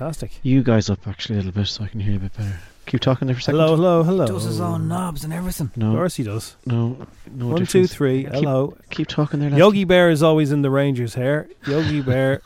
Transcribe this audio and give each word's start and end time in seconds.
Fantastic. 0.00 0.40
You 0.42 0.62
guys 0.62 0.88
up 0.88 1.06
actually 1.06 1.34
a 1.34 1.38
little 1.42 1.52
bit 1.52 1.66
so 1.66 1.84
I 1.84 1.88
can 1.88 2.00
hear 2.00 2.12
you 2.12 2.16
a 2.16 2.20
bit 2.20 2.32
better. 2.34 2.58
Keep 2.86 3.02
talking 3.02 3.26
there 3.26 3.34
for 3.34 3.40
a 3.40 3.42
second. 3.42 3.60
Hello, 3.60 3.76
hello, 3.76 4.02
hello. 4.02 4.26
Does 4.26 4.44
his 4.44 4.58
own 4.58 4.88
knobs 4.88 5.24
and 5.24 5.32
everything. 5.32 5.70
No. 5.76 5.90
Of 5.90 5.96
course 5.96 6.16
he 6.16 6.22
does. 6.22 6.56
no, 6.64 7.06
no. 7.30 7.48
One, 7.48 7.58
two, 7.58 7.64
difference. 7.82 7.92
three. 7.94 8.22
Keep- 8.24 8.32
Hello. 8.32 8.78
Keep 8.88 9.08
talking 9.08 9.40
there. 9.40 9.50
Lefty. 9.50 9.58
Yogi 9.58 9.84
Bear 9.84 10.08
is 10.08 10.22
always 10.22 10.52
in 10.52 10.62
the 10.62 10.70
Rangers' 10.70 11.12
hair. 11.12 11.48
Yogi 11.66 12.00
Bear 12.00 12.40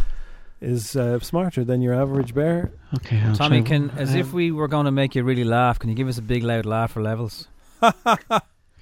is 0.60 0.96
uh, 0.96 1.20
smarter 1.20 1.62
than 1.62 1.82
your 1.82 1.94
average 1.94 2.34
bear. 2.34 2.72
Okay, 2.96 3.20
I'll 3.20 3.36
Tommy, 3.36 3.60
try- 3.60 3.68
can 3.68 3.90
as 3.90 4.16
if 4.16 4.26
um, 4.26 4.32
we 4.32 4.50
were 4.50 4.66
going 4.66 4.86
to 4.86 4.90
make 4.90 5.14
you 5.14 5.22
really 5.22 5.44
laugh, 5.44 5.78
can 5.78 5.90
you 5.90 5.94
give 5.94 6.08
us 6.08 6.18
a 6.18 6.22
big 6.22 6.42
loud 6.42 6.66
laugh 6.66 6.90
for 6.90 7.00
levels? 7.00 7.46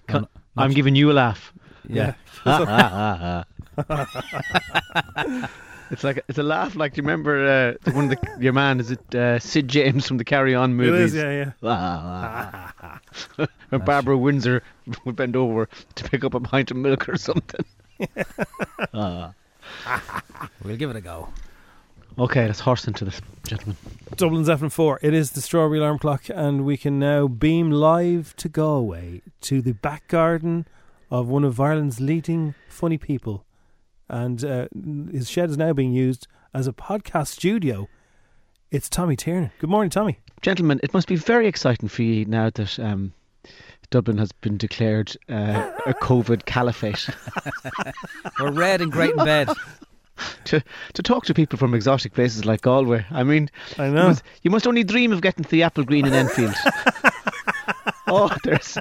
Can- 0.08 0.26
I'm 0.56 0.72
giving 0.72 0.96
you 0.96 1.10
a 1.10 1.12
laugh. 1.12 1.52
Yeah. 1.86 2.14
it's 5.90 6.04
like 6.04 6.22
it's 6.28 6.38
a 6.38 6.42
laugh. 6.42 6.76
Like 6.76 6.94
do 6.94 6.98
you 6.98 7.02
remember 7.02 7.76
uh, 7.84 7.92
one 7.92 8.10
of 8.10 8.10
the, 8.10 8.36
your 8.40 8.52
man? 8.52 8.80
Is 8.80 8.90
it 8.90 9.14
uh, 9.14 9.38
Sid 9.38 9.68
James 9.68 10.06
from 10.06 10.18
the 10.18 10.24
Carry 10.24 10.54
On 10.54 10.74
movies? 10.74 11.14
is, 11.14 11.22
yeah, 11.22 11.52
yeah. 11.62 12.96
when 13.68 13.80
Barbara 13.84 14.16
Windsor 14.16 14.62
would 15.04 15.16
bend 15.16 15.36
over 15.36 15.68
to 15.94 16.04
pick 16.04 16.24
up 16.24 16.34
a 16.34 16.40
pint 16.40 16.70
of 16.70 16.76
milk 16.76 17.08
or 17.08 17.16
something. 17.16 17.64
Ah. 18.92 19.32
We'll 20.62 20.76
give 20.76 20.90
it 20.90 20.96
a 20.96 21.00
go. 21.00 21.28
Okay, 22.18 22.46
let's 22.46 22.60
horse 22.60 22.86
into 22.86 23.04
this, 23.04 23.20
gentlemen. 23.46 23.76
Dublin's 24.16 24.48
FM4. 24.48 24.98
It 25.02 25.12
is 25.12 25.32
the 25.32 25.42
Strawberry 25.42 25.78
Alarm 25.78 25.98
Clock, 25.98 26.30
and 26.30 26.64
we 26.64 26.78
can 26.78 26.98
now 26.98 27.28
beam 27.28 27.70
live 27.70 28.34
to 28.36 28.48
Galway 28.48 29.20
to 29.42 29.60
the 29.60 29.72
back 29.72 30.08
garden 30.08 30.66
of 31.10 31.28
one 31.28 31.44
of 31.44 31.60
Ireland's 31.60 32.00
leading 32.00 32.54
funny 32.68 32.96
people. 32.96 33.44
And 34.08 34.44
uh, 34.44 34.68
his 35.10 35.28
shed 35.28 35.50
is 35.50 35.58
now 35.58 35.72
being 35.72 35.92
used 35.92 36.26
as 36.54 36.66
a 36.66 36.72
podcast 36.72 37.28
studio. 37.28 37.88
It's 38.70 38.88
Tommy 38.88 39.16
Tiernan. 39.16 39.50
Good 39.58 39.70
morning, 39.70 39.90
Tommy. 39.90 40.18
Gentlemen, 40.42 40.80
it 40.82 40.92
must 40.94 41.08
be 41.08 41.16
very 41.16 41.46
exciting 41.46 41.88
for 41.88 42.02
you 42.02 42.24
now 42.24 42.50
that 42.50 42.78
um, 42.78 43.12
Dublin 43.90 44.18
has 44.18 44.32
been 44.32 44.56
declared 44.56 45.16
uh, 45.28 45.72
a 45.86 45.94
COVID 45.94 46.44
caliphate. 46.44 47.08
We're 48.40 48.52
red 48.52 48.80
and 48.80 48.92
great 48.92 49.10
in 49.10 49.24
bed. 49.24 49.48
to 50.44 50.62
to 50.94 51.02
talk 51.02 51.24
to 51.26 51.34
people 51.34 51.58
from 51.58 51.74
exotic 51.74 52.14
places 52.14 52.44
like 52.44 52.62
Galway. 52.62 53.04
I 53.10 53.22
mean, 53.22 53.50
I 53.78 53.86
you 53.86 53.92
know. 53.92 54.08
must, 54.08 54.22
you 54.42 54.50
must 54.50 54.66
only 54.66 54.84
dream 54.84 55.12
of 55.12 55.20
getting 55.20 55.44
to 55.44 55.50
the 55.50 55.60
Applegreen 55.60 56.06
in 56.06 56.14
Enfield. 56.14 56.54
oh, 58.06 58.34
there's 58.44 58.78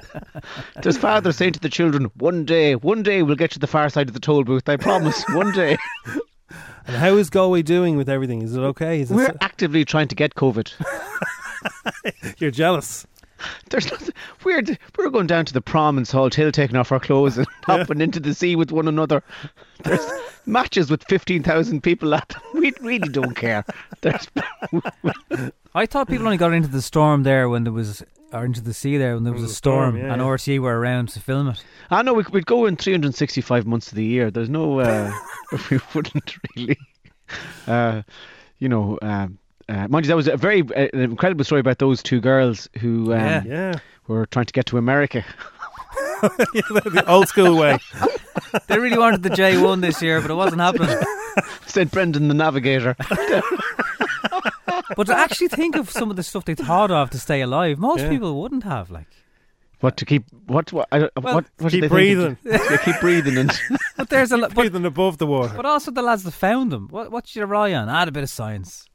there's 0.82 0.96
father 0.96 1.32
saying 1.32 1.52
to 1.54 1.60
the 1.60 1.68
children, 1.68 2.10
"One 2.16 2.44
day, 2.44 2.74
one 2.76 3.02
day 3.02 3.22
we'll 3.22 3.36
get 3.36 3.50
to 3.52 3.58
the 3.58 3.66
far 3.66 3.88
side 3.88 4.08
of 4.08 4.14
the 4.14 4.20
toll 4.20 4.44
booth. 4.44 4.68
I 4.68 4.76
promise. 4.76 5.24
One 5.30 5.52
day." 5.52 5.76
And 6.88 6.94
how 6.94 7.16
is 7.16 7.30
Galway 7.30 7.62
doing 7.62 7.96
with 7.96 8.08
everything? 8.08 8.42
Is 8.42 8.54
it 8.54 8.60
okay? 8.60 9.00
Is 9.00 9.10
We're 9.10 9.34
actively 9.40 9.84
trying 9.84 10.06
to 10.06 10.14
get 10.14 10.36
COVID. 10.36 10.72
You're 12.38 12.52
jealous. 12.52 13.04
There's 13.70 13.90
nothing. 13.90 14.14
We're 14.44 14.62
we're 14.96 15.10
going 15.10 15.26
down 15.26 15.46
to 15.46 15.52
the 15.52 15.60
prom 15.60 15.98
in 15.98 16.04
Salthill, 16.04 16.52
taking 16.52 16.76
off 16.76 16.92
our 16.92 17.00
clothes 17.00 17.38
and 17.38 17.46
hopping 17.64 18.00
into 18.00 18.20
the 18.20 18.34
sea 18.34 18.54
with 18.54 18.70
one 18.70 18.86
another. 18.88 19.22
There's 19.82 20.06
matches 20.46 20.88
with 20.88 21.02
fifteen 21.04 21.42
thousand 21.42 21.82
people 21.82 22.14
at 22.14 22.28
them. 22.28 22.40
We 22.54 22.72
really 22.80 23.08
don't 23.08 23.34
care. 23.34 23.64
There's 24.00 24.28
I 25.74 25.84
thought 25.84 26.08
people 26.08 26.26
only 26.26 26.38
got 26.38 26.54
into 26.54 26.68
the 26.68 26.80
storm 26.80 27.24
there 27.24 27.48
when 27.50 27.64
there 27.64 27.72
was, 27.72 28.02
or 28.36 28.44
into 28.44 28.60
the 28.60 28.74
sea 28.74 28.96
there 28.96 29.14
when 29.14 29.24
there 29.24 29.32
was 29.32 29.42
a 29.42 29.48
storm, 29.48 29.96
yeah, 29.96 30.12
and 30.12 30.20
yeah. 30.20 30.28
RTE 30.28 30.58
were 30.60 30.78
around 30.78 31.08
to 31.10 31.20
film 31.20 31.48
it. 31.48 31.62
I 31.90 32.02
know 32.02 32.14
we, 32.14 32.24
we'd 32.32 32.46
go 32.46 32.66
in 32.66 32.76
365 32.76 33.66
months 33.66 33.88
of 33.88 33.94
the 33.96 34.04
year. 34.04 34.30
There's 34.30 34.50
no, 34.50 34.80
uh, 34.80 35.12
we 35.70 35.78
wouldn't 35.94 36.36
really, 36.56 36.78
uh, 37.66 38.02
you 38.58 38.68
know, 38.68 38.98
um, 39.02 39.38
uh, 39.68 39.88
mind 39.88 40.04
you, 40.06 40.08
that 40.08 40.16
was 40.16 40.28
a 40.28 40.36
very 40.36 40.62
uh, 40.62 40.88
an 40.92 41.00
incredible 41.00 41.44
story 41.44 41.60
about 41.60 41.78
those 41.78 42.02
two 42.02 42.20
girls 42.20 42.68
who 42.80 43.12
um, 43.12 43.20
Yeah. 43.20 43.42
Yeah. 43.46 43.74
were 44.06 44.26
trying 44.26 44.46
to 44.46 44.52
get 44.52 44.66
to 44.66 44.78
America. 44.78 45.24
the 46.22 47.04
old 47.06 47.28
school 47.28 47.56
way. 47.56 47.78
They 48.68 48.78
really 48.78 48.98
wanted 48.98 49.22
the 49.22 49.30
J1 49.30 49.80
this 49.80 50.00
year, 50.00 50.20
but 50.20 50.30
it 50.30 50.34
wasn't 50.34 50.60
happening. 50.60 50.96
Said 51.66 51.90
Brendan 51.90 52.28
the 52.28 52.34
Navigator. 52.34 52.96
But 54.96 55.06
to 55.08 55.16
actually 55.18 55.48
think 55.48 55.74
of 55.76 55.90
some 55.90 56.10
of 56.10 56.16
the 56.16 56.22
stuff 56.22 56.44
they 56.44 56.54
thought 56.54 56.90
of 56.90 57.10
to 57.10 57.18
stay 57.18 57.40
alive, 57.40 57.78
most 57.78 58.02
Yeah. 58.02 58.10
people 58.10 58.40
wouldn't 58.40 58.62
have. 58.64 58.90
Like, 58.90 59.06
What 59.80 59.96
to 59.96 60.04
keep? 60.04 60.24
What? 60.46 60.72
What? 60.72 60.88
I, 60.92 61.00
what, 61.00 61.24
what 61.24 61.44
did 61.58 61.70
keep 61.70 61.80
they 61.82 61.88
breathing. 61.88 62.36
Yeah, 62.44 62.76
keep 62.84 63.00
breathing 63.00 63.36
and 63.38 63.50
but 63.96 64.08
there's 64.10 64.32
a 64.32 64.36
lot. 64.36 64.50
But, 64.54 64.62
Breathing 64.62 64.84
above 64.86 65.18
the 65.18 65.26
water. 65.26 65.54
but 65.56 65.66
also 65.66 65.90
the 65.90 66.02
lads 66.02 66.22
that 66.24 66.32
found 66.32 66.70
them. 66.70 66.88
What, 66.90 67.10
what's 67.10 67.34
your 67.36 67.54
eye 67.54 67.74
on? 67.74 67.88
Add 67.88 68.08
a 68.08 68.12
bit 68.12 68.22
of 68.22 68.30
science. 68.30 68.86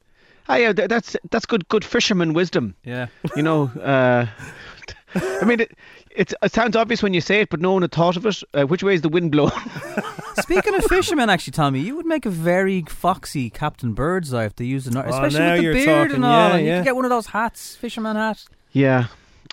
ah, 0.48 0.56
yeah, 0.56 0.72
that's 0.72 1.16
that's 1.30 1.46
good 1.46 1.68
good 1.68 1.84
fisherman 1.84 2.32
wisdom. 2.32 2.74
Yeah. 2.84 3.06
You 3.36 3.42
know, 3.42 3.68
uh, 3.80 4.26
I 5.14 5.44
mean, 5.44 5.60
it, 5.60 5.72
it's, 6.16 6.34
it 6.42 6.52
sounds 6.52 6.76
obvious 6.76 7.02
when 7.02 7.14
you 7.14 7.20
say 7.20 7.40
it, 7.40 7.50
but 7.50 7.60
no 7.60 7.72
one 7.72 7.82
had 7.82 7.92
thought 7.92 8.16
of 8.16 8.26
it. 8.26 8.42
Uh, 8.54 8.64
which 8.64 8.82
way 8.82 8.94
is 8.94 9.00
the 9.02 9.08
wind 9.08 9.30
blowing? 9.32 9.52
Speaking 10.40 10.74
of 10.74 10.84
fishermen, 10.84 11.28
actually, 11.30 11.52
Tommy, 11.52 11.80
you 11.80 11.96
would 11.96 12.06
make 12.06 12.26
a 12.26 12.30
very 12.30 12.82
foxy 12.88 13.50
Captain 13.50 13.92
Birdseye 13.92 14.44
if 14.44 14.56
they 14.56 14.64
used 14.64 14.86
an, 14.86 14.96
especially 14.96 15.40
with 15.40 15.56
the 15.56 15.72
beard 15.72 15.86
talking, 15.86 16.14
and 16.16 16.24
all. 16.24 16.30
yeah, 16.50 16.56
and 16.56 16.66
you 16.66 16.72
could 16.74 16.84
get 16.84 16.96
one 16.96 17.04
of 17.04 17.10
those 17.10 17.26
hats, 17.26 17.76
fisherman 17.76 18.16
hat. 18.16 18.44
Yeah. 18.72 19.06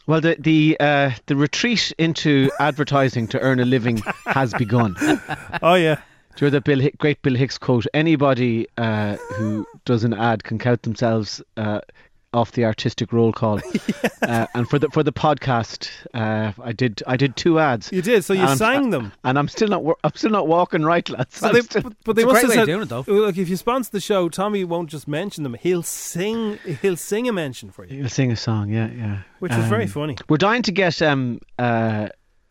Well, 0.07 0.21
the 0.21 0.37
the 0.39 0.77
uh, 0.79 1.11
the 1.27 1.35
retreat 1.35 1.93
into 1.97 2.49
advertising 2.59 3.27
to 3.29 3.39
earn 3.41 3.59
a 3.59 3.65
living 3.65 3.97
has 4.25 4.53
begun. 4.53 4.95
Oh, 5.61 5.75
yeah. 5.75 5.99
you 6.39 6.45
know 6.47 6.49
the 6.51 6.61
Bill 6.61 6.79
Hick, 6.79 6.97
great 6.97 7.21
Bill 7.21 7.35
Hicks 7.35 7.57
quote? 7.57 7.85
Anybody 7.93 8.65
uh, 8.77 9.17
who 9.33 9.67
does 9.85 10.03
an 10.03 10.13
ad 10.13 10.43
can 10.43 10.57
count 10.57 10.83
themselves 10.83 11.41
uh, 11.57 11.81
off 12.33 12.51
the 12.51 12.63
artistic 12.65 13.11
roll 13.11 13.31
call. 13.33 13.59
uh, 14.21 14.45
and 14.53 14.69
for 14.69 14.77
the 14.79 14.87
for 14.89 15.01
the 15.03 15.11
podcast, 15.11 15.89
uh, 16.13 16.51
I 16.63 16.71
did 16.71 17.01
I 17.07 17.17
did 17.17 17.35
two 17.35 17.59
ads, 17.59 17.91
You 17.91 18.01
did. 18.01 18.23
So 18.23 18.33
you 18.33 18.41
And 18.41 18.49
I'm- 18.49 18.57
sang 18.57 18.89
them. 18.91 19.11
and 19.23 19.39
I'm 19.39 19.47
still 19.47 19.67
not 19.67 19.83
I'm 20.03 20.11
still 20.15 20.29
not 20.31 20.47
walking 20.47 20.83
right, 20.83 21.07
lads. 21.09 21.37
So 21.37 21.51
they, 21.51 21.61
still- 21.61 21.81
but, 21.81 21.93
but 22.05 22.15
they 22.15 22.25
must 22.25 22.41
great 22.41 22.43
have 22.45 22.53
said, 22.53 22.65
doing 22.65 22.81
it, 22.83 22.89
though. 22.89 23.03
Look, 23.07 23.37
if 23.37 23.49
you 23.49 23.55
sponsor 23.57 23.89
the 23.91 23.99
show, 23.99 24.29
Tommy 24.29 24.63
won't 24.63 24.89
just 24.89 25.07
mention 25.07 25.43
them. 25.43 25.55
He'll 25.55 25.83
sing. 25.83 26.59
He'll 26.81 26.97
sing 26.97 27.27
a 27.27 27.33
mention 27.33 27.71
for 27.71 27.85
you, 27.85 28.01
He'll 28.01 28.09
sing 28.09 28.31
a 28.31 28.35
song, 28.37 28.69
yeah, 28.69 28.89
yeah. 28.91 29.21
which 29.39 29.51
is 29.53 29.65
very 29.65 29.83
Um, 29.85 29.89
funny. 29.89 30.17
We're 30.27 30.37
dying 30.37 30.61
to 30.63 30.71
get 30.71 31.01
um 31.01 31.39
uh 31.57 32.09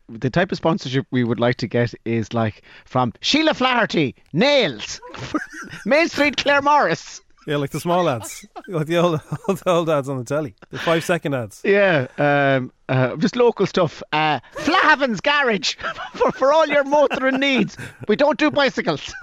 the 0.08 0.30
type 0.30 0.50
of 0.50 0.56
sponsorship 0.56 1.06
we 1.10 1.22
would 1.22 1.38
like 1.38 1.56
to 1.56 1.66
get 1.68 1.92
is 2.06 2.32
like 2.32 2.62
from 2.86 3.12
Sheila 3.20 3.52
Flaherty, 3.52 4.14
Nails, 4.32 5.00
Main 5.84 6.08
Street, 6.08 6.36
Claremorris. 6.36 7.20
Yeah, 7.46 7.56
like 7.56 7.70
the 7.70 7.80
small 7.80 8.08
ads, 8.10 8.44
like 8.66 8.86
the 8.86 8.98
old, 8.98 9.20
old, 9.48 9.62
old 9.64 9.88
ads 9.90 10.08
on 10.08 10.18
the 10.18 10.24
telly, 10.24 10.54
the 10.70 10.78
five 10.78 11.02
second 11.02 11.34
ads. 11.34 11.62
Yeah, 11.64 12.08
um, 12.18 12.72
uh, 12.90 13.16
just 13.16 13.36
local 13.36 13.64
stuff. 13.66 14.02
Uh, 14.12 14.40
Flahaven's 14.52 15.20
Garage 15.22 15.74
for, 16.14 16.30
for 16.32 16.52
all 16.52 16.66
your 16.66 16.84
motoring 16.84 17.40
needs. 17.40 17.76
We 18.06 18.16
don't 18.16 18.38
do 18.38 18.50
bicycles. 18.50 19.12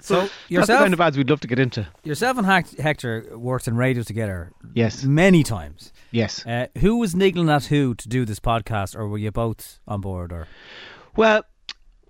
So 0.00 0.20
That's 0.20 0.32
the 0.48 0.54
yourself, 0.54 0.80
kind 0.82 0.94
of 0.94 1.00
ads 1.00 1.16
we'd 1.16 1.28
love 1.28 1.40
to 1.40 1.48
get 1.48 1.58
into. 1.58 1.84
yourself 2.04 2.38
and 2.38 2.46
Hec- 2.46 2.78
Hector 2.78 3.26
worked 3.36 3.66
in 3.66 3.76
radio 3.76 4.04
together 4.04 4.52
Yes, 4.72 5.02
many 5.02 5.42
times. 5.42 5.92
yes. 6.12 6.46
Uh, 6.46 6.68
who 6.78 6.98
was 6.98 7.16
niggling 7.16 7.48
at 7.50 7.64
who 7.64 7.96
to 7.96 8.08
do 8.08 8.24
this 8.24 8.38
podcast, 8.38 8.94
or 8.94 9.08
were 9.08 9.18
you 9.18 9.32
both 9.32 9.80
on 9.88 10.00
board? 10.00 10.30
Or 10.32 10.46
Well, 11.16 11.42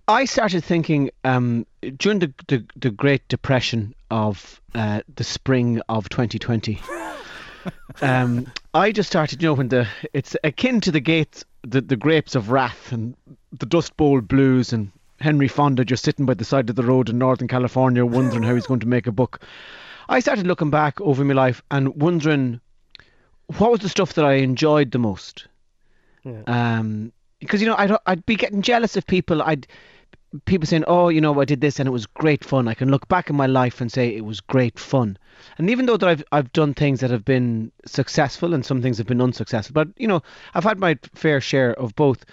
I 0.09 0.27
started 0.27 0.63
thinking 0.63 1.11
um, 1.25 1.67
during 1.97 2.19
the, 2.19 2.35
the 2.49 2.67
the 2.77 2.91
Great 2.91 3.27
Depression 3.29 3.95
of 4.11 4.61
uh, 4.75 5.01
the 5.15 5.25
spring 5.25 5.81
of 5.89 6.09
2020. 6.09 6.81
um, 8.03 8.51
I 8.75 8.93
just 8.93 9.09
started, 9.09 9.43
you 9.43 9.49
know, 9.49 9.55
when 9.55 9.69
the 9.69 9.89
it's 10.13 10.37
akin 10.45 10.81
to 10.83 10.93
the 10.93 11.01
gates, 11.01 11.45
the, 11.63 11.81
the 11.81 11.97
grapes 11.97 12.35
of 12.35 12.51
wrath 12.51 12.93
and 12.93 13.17
the 13.53 13.67
Dust 13.67 13.97
Bowl 13.97 14.21
blues 14.21 14.73
and 14.73 14.91
Henry 15.21 15.49
Fonda 15.49 15.85
just 15.85 16.05
sitting 16.05 16.27
by 16.27 16.35
the 16.35 16.45
side 16.45 16.69
of 16.69 16.77
the 16.77 16.83
road 16.83 17.09
in 17.09 17.19
Northern 17.19 17.49
California, 17.49 18.05
wondering 18.05 18.43
how 18.43 18.55
he's 18.55 18.67
going 18.67 18.81
to 18.81 18.89
make 18.89 19.07
a 19.07 19.13
book. 19.13 19.41
I 20.09 20.21
started 20.21 20.47
looking 20.47 20.71
back 20.71 21.01
over 21.01 21.25
my 21.25 21.35
life 21.35 21.63
and 21.71 21.97
wondering 21.97 22.61
what 23.59 23.71
was 23.71 23.81
the 23.81 23.89
stuff 23.89 24.15
that 24.15 24.25
I 24.25 24.35
enjoyed 24.35 24.91
the 24.93 24.99
most. 24.99 25.47
Yeah. 26.25 26.43
Um, 26.47 27.13
because 27.41 27.61
you 27.61 27.69
know, 27.69 27.77
I'd 27.77 27.97
I'd 28.07 28.27
be 28.27 28.37
getting 28.37 28.63
jealous 28.63 28.97
of 28.97 29.07
people. 29.07 29.43
I'd 29.43 29.67
people 30.45 30.67
saying, 30.67 30.85
"Oh, 30.87 31.09
you 31.09 31.21
know, 31.21 31.41
I 31.41 31.45
did 31.45 31.61
this 31.61 31.79
and 31.79 31.87
it 31.87 31.93
was 31.93 32.07
great 32.07 32.45
fun." 32.45 32.69
I 32.69 32.75
can 32.75 32.91
look 32.91 33.09
back 33.09 33.31
in 33.31 33.37
my 33.37 33.47
life 33.47 33.81
and 33.81 33.91
say 33.91 34.09
it 34.09 34.25
was 34.25 34.41
great 34.41 34.79
fun. 34.79 35.19
And 35.59 35.71
even 35.71 35.87
though 35.87 35.97
that 35.97 36.09
I've 36.09 36.25
I've 36.33 36.53
done 36.53 36.75
things 36.75 37.01
that 37.01 37.11
have 37.11 37.25
been 37.25 37.73
successful 37.85 38.55
and 38.55 38.65
some 38.65 38.83
things 38.83 38.99
have 38.99 39.07
been 39.07 39.21
unsuccessful, 39.21 39.75
but 39.75 39.89
you 39.97 40.09
know, 40.09 40.23
I've 40.55 40.65
had 40.65 40.79
my 40.79 40.99
fair 41.15 41.41
share 41.41 41.75
of 41.75 41.95
both. 41.95 42.25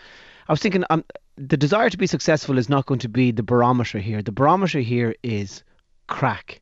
I 0.48 0.54
was 0.54 0.60
thinking, 0.60 0.84
um, 0.90 1.06
the 1.38 1.58
desire 1.58 1.90
to 1.90 1.98
be 1.98 2.08
successful 2.08 2.58
is 2.58 2.70
not 2.70 2.86
going 2.86 3.00
to 3.00 3.10
be 3.10 3.32
the 3.32 3.44
barometer 3.44 4.00
here. 4.00 4.22
The 4.22 4.32
barometer 4.32 4.80
here 4.80 5.16
is 5.24 5.64
crack. 6.08 6.62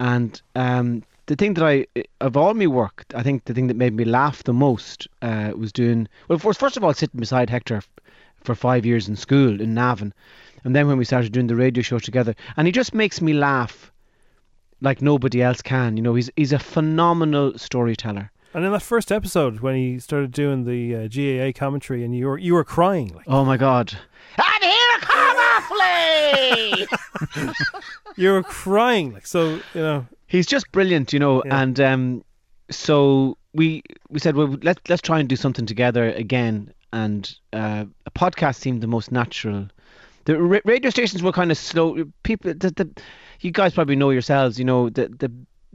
And 0.00 0.40
um, 0.56 1.02
the 1.26 1.36
thing 1.36 1.54
that 1.54 1.64
I, 1.64 1.86
of 2.20 2.36
all 2.36 2.54
my 2.54 2.66
work, 2.66 3.04
I 3.14 3.22
think 3.22 3.44
the 3.44 3.54
thing 3.54 3.68
that 3.68 3.76
made 3.76 3.94
me 3.94 4.04
laugh 4.04 4.42
the 4.42 4.52
most 4.52 5.06
uh, 5.22 5.52
was 5.54 5.72
doing, 5.72 6.08
well, 6.28 6.38
first, 6.38 6.58
first 6.58 6.76
of 6.76 6.84
all, 6.84 6.92
sitting 6.94 7.20
beside 7.20 7.48
Hector 7.50 7.82
for 8.42 8.54
five 8.54 8.86
years 8.86 9.08
in 9.08 9.16
school 9.16 9.60
in 9.60 9.74
Navan. 9.74 10.12
And 10.64 10.74
then 10.74 10.86
when 10.86 10.98
we 10.98 11.04
started 11.04 11.32
doing 11.32 11.46
the 11.46 11.56
radio 11.56 11.82
show 11.82 11.98
together, 11.98 12.34
and 12.56 12.66
he 12.66 12.72
just 12.72 12.94
makes 12.94 13.20
me 13.20 13.32
laugh 13.32 13.90
like 14.80 15.02
nobody 15.02 15.42
else 15.42 15.62
can. 15.62 15.96
You 15.96 16.02
know, 16.02 16.14
he's 16.14 16.30
he's 16.36 16.52
a 16.52 16.58
phenomenal 16.58 17.56
storyteller. 17.58 18.30
And 18.52 18.64
in 18.64 18.72
that 18.72 18.82
first 18.82 19.12
episode, 19.12 19.60
when 19.60 19.76
he 19.76 19.98
started 20.00 20.32
doing 20.32 20.64
the 20.64 20.96
uh, 20.96 21.08
GAA 21.08 21.58
commentary, 21.58 22.04
and 22.04 22.14
you 22.14 22.26
were 22.26 22.38
you 22.38 22.54
were 22.54 22.64
crying, 22.64 23.14
like 23.14 23.24
Oh 23.26 23.44
my 23.44 23.56
God! 23.56 23.96
And 24.36 24.64
here 24.64 24.98
come 25.00 25.36
a 25.38 25.60
flea. 25.68 27.52
you 28.16 28.32
were 28.32 28.42
crying, 28.42 29.12
like 29.12 29.26
so. 29.26 29.60
You 29.74 29.80
know, 29.80 30.06
He's 30.30 30.46
just 30.46 30.70
brilliant, 30.70 31.12
you 31.12 31.18
know. 31.18 31.42
Yeah. 31.44 31.60
And 31.60 31.80
um, 31.80 32.24
so 32.70 33.36
we 33.52 33.82
we 34.10 34.20
said, 34.20 34.36
well, 34.36 34.56
let's 34.62 34.80
let's 34.88 35.02
try 35.02 35.18
and 35.18 35.28
do 35.28 35.34
something 35.34 35.66
together 35.66 36.12
again. 36.12 36.72
And 36.92 37.32
uh, 37.52 37.84
a 38.06 38.10
podcast 38.10 38.56
seemed 38.56 38.80
the 38.82 38.86
most 38.86 39.12
natural. 39.12 39.68
The 40.24 40.40
ra- 40.40 40.60
radio 40.64 40.90
stations 40.90 41.22
were 41.22 41.32
kind 41.32 41.50
of 41.50 41.58
slow. 41.58 42.04
People, 42.22 42.54
the, 42.54 42.70
the, 42.70 43.02
you 43.40 43.50
guys 43.50 43.74
probably 43.74 43.96
know 43.96 44.10
yourselves. 44.10 44.58
You 44.58 44.64
know, 44.64 44.90
the 44.90 45.08
the 45.08 45.30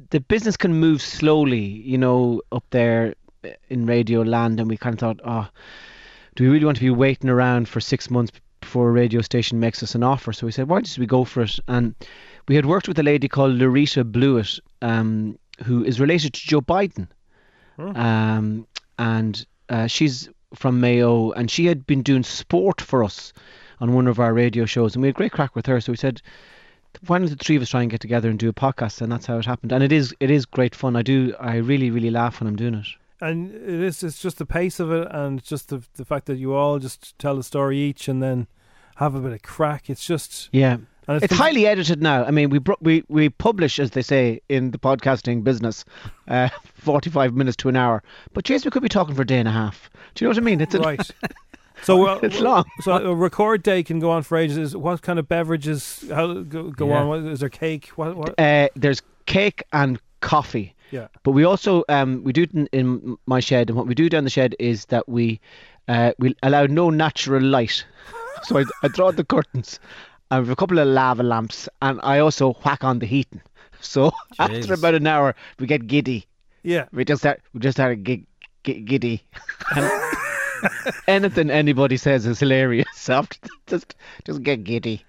the 0.09 0.19
business 0.19 0.57
can 0.57 0.73
move 0.73 1.01
slowly. 1.01 1.63
You 1.63 1.97
know, 1.97 2.41
up 2.51 2.65
there 2.71 3.15
in 3.69 3.85
radio 3.85 4.21
land, 4.21 4.59
and 4.59 4.69
we 4.69 4.77
kind 4.77 4.93
of 4.93 4.99
thought, 4.99 5.19
oh, 5.23 5.47
do 6.35 6.43
we 6.43 6.49
really 6.49 6.65
want 6.65 6.77
to 6.77 6.83
be 6.83 6.89
waiting 6.89 7.29
around 7.29 7.69
for 7.69 7.79
six 7.79 8.09
months 8.09 8.31
before 8.59 8.89
a 8.89 8.91
radio 8.91 9.21
station 9.21 9.59
makes 9.59 9.81
us 9.83 9.95
an 9.95 10.03
offer? 10.03 10.33
So 10.33 10.45
we 10.45 10.51
said, 10.51 10.67
why 10.67 10.77
don't 10.77 10.97
we 10.97 11.05
go 11.05 11.23
for 11.23 11.43
it? 11.43 11.59
And 11.67 11.95
we 12.47 12.55
had 12.55 12.65
worked 12.65 12.87
with 12.87 12.99
a 12.99 13.03
lady 13.03 13.27
called 13.27 13.57
Laurita 13.57 14.03
Blewitt, 14.03 14.59
um, 14.81 15.37
who 15.63 15.83
is 15.83 15.99
related 15.99 16.33
to 16.33 16.47
Joe 16.47 16.61
Biden. 16.61 17.07
Um, 17.77 18.67
and 18.97 19.45
uh, 19.69 19.87
she's 19.87 20.29
from 20.55 20.79
Mayo, 20.79 21.31
and 21.31 21.49
she 21.51 21.65
had 21.65 21.85
been 21.85 22.01
doing 22.01 22.23
sport 22.23 22.81
for 22.81 23.03
us 23.03 23.33
on 23.79 23.93
one 23.93 24.07
of 24.07 24.19
our 24.19 24.33
radio 24.33 24.65
shows, 24.65 24.95
and 24.95 25.01
we 25.01 25.07
had 25.09 25.15
a 25.15 25.17
great 25.17 25.31
crack 25.31 25.55
with 25.55 25.65
her. 25.65 25.79
So 25.81 25.91
we 25.91 25.97
said, 25.97 26.21
why 27.07 27.19
don't 27.19 27.29
the 27.29 27.35
three 27.35 27.57
of 27.57 27.61
us 27.61 27.69
try 27.69 27.81
and 27.81 27.91
get 27.91 27.99
together 27.99 28.29
and 28.29 28.39
do 28.39 28.47
a 28.49 28.53
podcast? 28.53 29.01
And 29.01 29.11
that's 29.11 29.25
how 29.25 29.37
it 29.37 29.45
happened. 29.45 29.71
And 29.73 29.83
it 29.83 29.91
is 29.91 30.15
it 30.19 30.31
is 30.31 30.45
great 30.45 30.73
fun. 30.73 30.95
I 30.95 31.01
do 31.01 31.35
I 31.39 31.57
really 31.57 31.91
really 31.91 32.09
laugh 32.09 32.39
when 32.39 32.47
I'm 32.47 32.55
doing 32.55 32.75
it. 32.75 32.87
and 33.21 33.51
it 33.53 33.81
is 33.81 34.01
it's 34.01 34.21
just 34.21 34.37
the 34.37 34.45
pace 34.45 34.79
of 34.79 34.91
it, 34.91 35.07
and 35.11 35.43
just 35.43 35.69
the 35.69 35.83
the 35.95 36.05
fact 36.05 36.25
that 36.27 36.37
you 36.37 36.53
all 36.53 36.79
just 36.79 37.19
tell 37.19 37.37
a 37.37 37.43
story 37.43 37.77
each, 37.79 38.07
and 38.07 38.23
then 38.23 38.47
have 38.95 39.13
a 39.13 39.19
bit 39.19 39.33
of 39.33 39.41
crack. 39.41 39.89
It's 39.89 40.05
just 40.05 40.47
Yeah. 40.53 40.77
It's 41.07 41.33
highly 41.33 41.67
edited 41.67 42.01
now. 42.01 42.23
I 42.25 42.31
mean, 42.31 42.49
we 42.49 42.59
we 42.81 43.03
we 43.07 43.29
publish, 43.29 43.79
as 43.79 43.91
they 43.91 44.01
say 44.01 44.41
in 44.49 44.71
the 44.71 44.77
podcasting 44.77 45.43
business, 45.43 45.85
uh, 46.27 46.49
forty-five 46.75 47.33
minutes 47.33 47.55
to 47.57 47.69
an 47.69 47.75
hour. 47.75 48.01
But 48.33 48.43
Jason, 48.45 48.67
we 48.67 48.71
could 48.71 48.83
be 48.83 48.89
talking 48.89 49.15
for 49.15 49.21
a 49.21 49.25
day 49.27 49.39
and 49.39 49.47
a 49.47 49.51
half. 49.51 49.89
Do 50.15 50.25
you 50.25 50.27
know 50.27 50.31
what 50.31 50.37
I 50.37 50.41
mean? 50.41 50.61
It's 50.61 50.75
a, 50.75 50.79
right. 50.79 51.11
So 51.83 52.07
uh, 52.07 52.19
It's 52.23 52.39
long. 52.39 52.63
So 52.81 52.93
a 52.93 53.13
record 53.13 53.61
day 53.61 53.83
can 53.83 53.99
go 53.99 54.09
on 54.09 54.23
for 54.23 54.37
ages. 54.37 54.75
What 54.75 55.01
kind 55.01 55.19
of 55.19 55.27
beverages? 55.27 56.05
How 56.09 56.33
go, 56.41 56.71
go 56.71 56.87
Yeah. 56.87 57.03
on? 57.03 57.27
Is 57.27 57.41
there 57.41 57.49
cake? 57.49 57.89
What? 57.95 58.15
what? 58.15 58.39
Uh, 58.39 58.69
there's 58.75 59.01
cake 59.25 59.61
and 59.73 59.99
coffee. 60.21 60.73
Yeah. 60.91 61.07
But 61.23 61.31
we 61.31 61.43
also 61.43 61.83
um 61.89 62.23
we 62.23 62.31
do 62.31 62.43
it 62.43 62.53
in, 62.53 62.67
in 62.71 63.17
my 63.27 63.41
shed, 63.41 63.69
and 63.69 63.77
what 63.77 63.87
we 63.87 63.93
do 63.93 64.07
down 64.09 64.23
the 64.23 64.29
shed 64.29 64.55
is 64.57 64.85
that 64.85 65.07
we 65.09 65.41
uh 65.89 66.13
we 66.17 66.33
allow 66.41 66.65
no 66.65 66.89
natural 66.89 67.41
light. 67.43 67.85
so 68.43 68.57
I, 68.59 68.63
I 68.81 68.87
draw 68.87 69.11
the 69.11 69.25
curtains. 69.25 69.79
I 70.31 70.35
have 70.35 70.49
a 70.49 70.55
couple 70.55 70.79
of 70.79 70.87
lava 70.87 71.23
lamps, 71.23 71.69
and 71.81 71.99
I 72.03 72.19
also 72.19 72.53
whack 72.65 72.83
on 72.83 72.99
the 72.99 73.05
heating. 73.05 73.41
So 73.81 74.11
after 74.39 74.73
about 74.73 74.95
an 74.95 75.05
hour, 75.05 75.35
we 75.59 75.67
get 75.67 75.85
giddy. 75.85 76.25
Yeah. 76.63 76.85
We 76.91 77.05
just 77.05 77.21
start 77.21 77.41
we 77.53 77.59
just 77.59 77.75
start 77.77 78.03
gig, 78.03 78.25
gig, 78.63 78.85
giddy. 78.87 79.23
And 79.75 79.91
anything 81.07 81.51
anybody 81.51 81.97
says 81.97 82.25
is 82.25 82.39
hilarious. 82.39 83.09
After 83.09 83.37
just 83.67 83.95
just 84.23 84.41
get 84.41 84.63
giddy. 84.63 85.03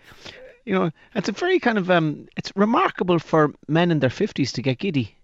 You 0.65 0.75
know, 0.75 0.91
it's 1.15 1.29
a 1.29 1.33
very 1.33 1.59
kind 1.59 1.79
of 1.79 1.91
um. 1.91 2.29
It's 2.37 2.53
remarkable 2.57 3.19
for 3.19 3.55
men 3.69 3.91
in 3.91 4.01
their 4.01 4.11
fifties 4.11 4.53
to 4.53 4.62
get 4.62 4.79
giddy, 4.79 5.15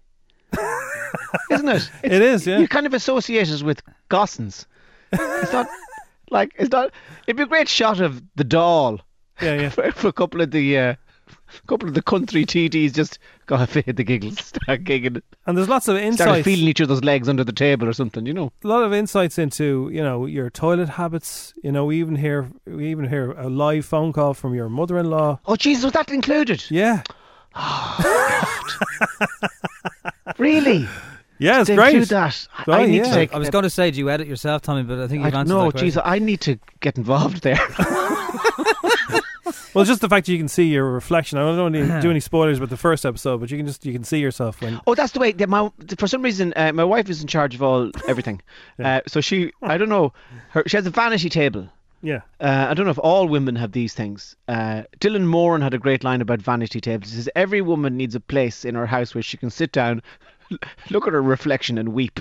isn't 1.51 1.67
it? 1.69 1.75
It's, 1.75 1.89
It 2.01 2.21
is, 2.21 2.47
yeah. 2.47 2.59
You 2.59 2.67
kind 2.67 2.87
of 2.87 2.93
associate 2.93 3.49
it 3.49 3.61
with 3.61 3.83
gossins. 4.09 4.65
It's 5.11 5.53
not 5.53 5.67
like 6.31 6.53
it's 6.57 6.71
not. 6.71 6.91
It'd 7.27 7.37
be 7.37 7.43
a 7.43 7.47
great 7.47 7.67
shot 7.67 7.99
of 7.99 8.23
the 8.35 8.45
doll 8.45 9.01
Yeah, 9.41 9.55
yeah. 9.61 9.69
for, 9.75 9.91
for 9.91 10.07
a 10.09 10.13
couple 10.13 10.41
of 10.41 10.51
the 10.51 10.77
uh, 10.77 10.95
couple 11.67 11.87
of 11.87 11.95
the 11.95 12.01
country 12.01 12.45
TDs 12.45 12.93
just 12.93 13.17
go 13.45 13.55
have 13.57 13.71
the 13.73 13.81
giggles, 14.03 14.39
start 14.45 14.83
gigging, 14.83 15.21
And 15.47 15.57
there's 15.57 15.69
lots 15.69 15.87
of 15.87 15.95
start 15.95 16.05
insights. 16.05 16.43
feeling 16.45 16.67
each 16.67 16.81
other's 16.81 17.03
legs 17.03 17.27
under 17.29 17.43
the 17.43 17.51
table 17.53 17.87
or 17.87 17.93
something. 17.93 18.25
You 18.25 18.33
know. 18.33 18.51
a 18.63 18.67
lot 18.67 18.83
of 18.83 18.93
insights 18.93 19.37
into 19.37 19.89
you 19.91 20.01
know 20.03 20.25
your 20.25 20.49
toilet 20.49 20.89
habits. 20.89 21.53
You 21.63 21.71
know, 21.71 21.85
we 21.85 21.99
even 21.99 22.15
hear 22.15 22.47
we 22.65 22.87
even 22.89 23.07
hear 23.07 23.31
a 23.31 23.49
live 23.49 23.85
phone 23.85 24.11
call 24.13 24.33
from 24.33 24.53
your 24.53 24.69
mother-in-law. 24.69 25.39
Oh 25.45 25.55
Jesus, 25.55 25.83
was 25.85 25.93
that 25.93 26.11
included? 26.11 26.63
Yeah, 26.69 27.03
Really? 30.37 30.87
yeah, 31.39 31.59
it's 31.61 31.67
To 31.67 31.75
great. 31.75 31.89
include 31.95 32.09
that. 32.09 32.47
I- 32.57 32.63
Oh, 32.67 32.73
I 32.73 32.85
need 32.85 32.97
yeah. 32.97 33.03
to 33.03 33.11
take. 33.13 33.33
I 33.33 33.37
was 33.37 33.49
going 33.49 33.63
to 33.63 33.69
say, 33.69 33.91
do 33.91 33.99
you 33.99 34.09
edit 34.09 34.27
yourself, 34.27 34.61
Tommy? 34.61 34.83
But 34.83 34.99
I 34.99 35.07
think 35.07 35.23
you've 35.25 35.33
I, 35.33 35.39
answered 35.39 35.53
no, 35.53 35.65
that 35.65 35.71
question. 35.71 35.87
Jesus, 35.87 36.01
I 36.05 36.19
need 36.19 36.41
to 36.41 36.57
get 36.79 36.97
involved 36.97 37.43
there. 37.43 37.59
Well, 39.73 39.85
just 39.85 40.01
the 40.01 40.07
fact 40.09 40.27
that 40.27 40.31
you 40.31 40.37
can 40.37 40.47
see 40.47 40.65
your 40.65 40.85
reflection. 40.89 41.37
I 41.39 41.41
don't 41.41 41.57
want 41.57 41.75
to 41.75 41.99
do 42.01 42.11
any 42.11 42.19
spoilers 42.19 42.59
with 42.59 42.69
the 42.69 42.77
first 42.77 43.05
episode, 43.05 43.39
but 43.39 43.49
you 43.51 43.57
can 43.57 43.65
just 43.65 43.85
you 43.85 43.91
can 43.91 44.03
see 44.03 44.19
yourself 44.19 44.61
when. 44.61 44.79
oh, 44.85 44.93
that's 44.95 45.13
the 45.13 45.19
way. 45.19 45.31
The, 45.31 45.47
my, 45.47 45.71
for 45.97 46.07
some 46.07 46.21
reason, 46.21 46.53
uh, 46.55 46.71
my 46.73 46.83
wife 46.83 47.09
is 47.09 47.21
in 47.21 47.27
charge 47.27 47.55
of 47.55 47.63
all 47.63 47.89
everything. 48.07 48.41
Yeah. 48.77 48.97
uh, 48.97 49.01
so 49.07 49.19
she, 49.19 49.51
I 49.63 49.77
don't 49.77 49.89
know, 49.89 50.13
her, 50.51 50.63
she 50.67 50.77
has 50.77 50.85
a 50.85 50.91
vanity 50.91 51.27
table. 51.29 51.67
Yeah, 52.03 52.21
Uh, 52.39 52.67
I 52.69 52.73
don't 52.73 52.85
know 52.85 52.91
if 52.91 52.99
all 52.99 53.27
women 53.27 53.55
have 53.55 53.71
these 53.71 53.93
things. 53.93 54.35
Uh, 54.47 54.83
Dylan 54.99 55.25
Moran 55.25 55.61
had 55.61 55.73
a 55.73 55.79
great 55.79 56.03
line 56.03 56.21
about 56.21 56.41
vanity 56.41 56.79
tables. 56.81 57.09
He 57.11 57.15
says 57.17 57.29
every 57.35 57.61
woman 57.61 57.97
needs 57.97 58.13
a 58.15 58.19
place 58.19 58.65
in 58.65 58.75
her 58.75 58.85
house 58.85 59.15
where 59.15 59.21
she 59.23 59.37
can 59.37 59.49
sit 59.49 59.71
down, 59.71 60.01
look 60.91 61.07
at 61.07 61.13
her 61.13 61.21
reflection, 61.21 61.77
and 61.77 61.89
weep. 61.93 62.19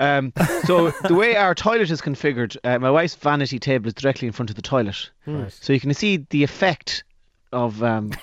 Um, 0.00 0.32
so 0.64 0.90
the 1.06 1.14
way 1.14 1.36
our 1.36 1.54
toilet 1.54 1.90
is 1.90 2.00
configured, 2.00 2.56
uh, 2.64 2.78
my 2.78 2.90
wife's 2.90 3.14
vanity 3.14 3.58
table 3.60 3.86
is 3.88 3.94
directly 3.94 4.26
in 4.26 4.32
front 4.32 4.50
of 4.50 4.56
the 4.56 4.62
toilet, 4.62 5.10
Right. 5.26 5.52
so 5.52 5.72
you 5.72 5.80
can 5.80 5.94
see 5.94 6.26
the 6.30 6.42
effect 6.42 7.04
of. 7.52 7.82
Um, 7.82 8.10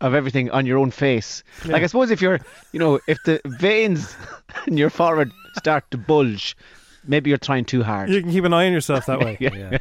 of 0.00 0.14
everything 0.14 0.50
on 0.50 0.66
your 0.66 0.78
own 0.78 0.90
face. 0.90 1.44
Like 1.66 1.82
I 1.84 1.86
suppose 1.86 2.10
if 2.10 2.20
you're, 2.20 2.40
you 2.72 2.80
know, 2.80 2.98
if 3.06 3.22
the 3.24 3.40
veins 3.44 4.16
in 4.66 4.76
your 4.76 4.90
forehead 4.90 5.30
start 5.58 5.88
to 5.92 5.98
bulge, 5.98 6.56
maybe 7.06 7.30
you're 7.30 7.38
trying 7.38 7.64
too 7.66 7.82
hard. 7.84 8.08
you 8.10 8.20
can 8.20 8.32
keep 8.32 8.44
an 8.44 8.52
eye 8.52 8.66
on 8.66 8.72
yourself 8.72 9.06
that 9.06 9.20
way. 9.24 9.36
Yeah. 9.38 9.78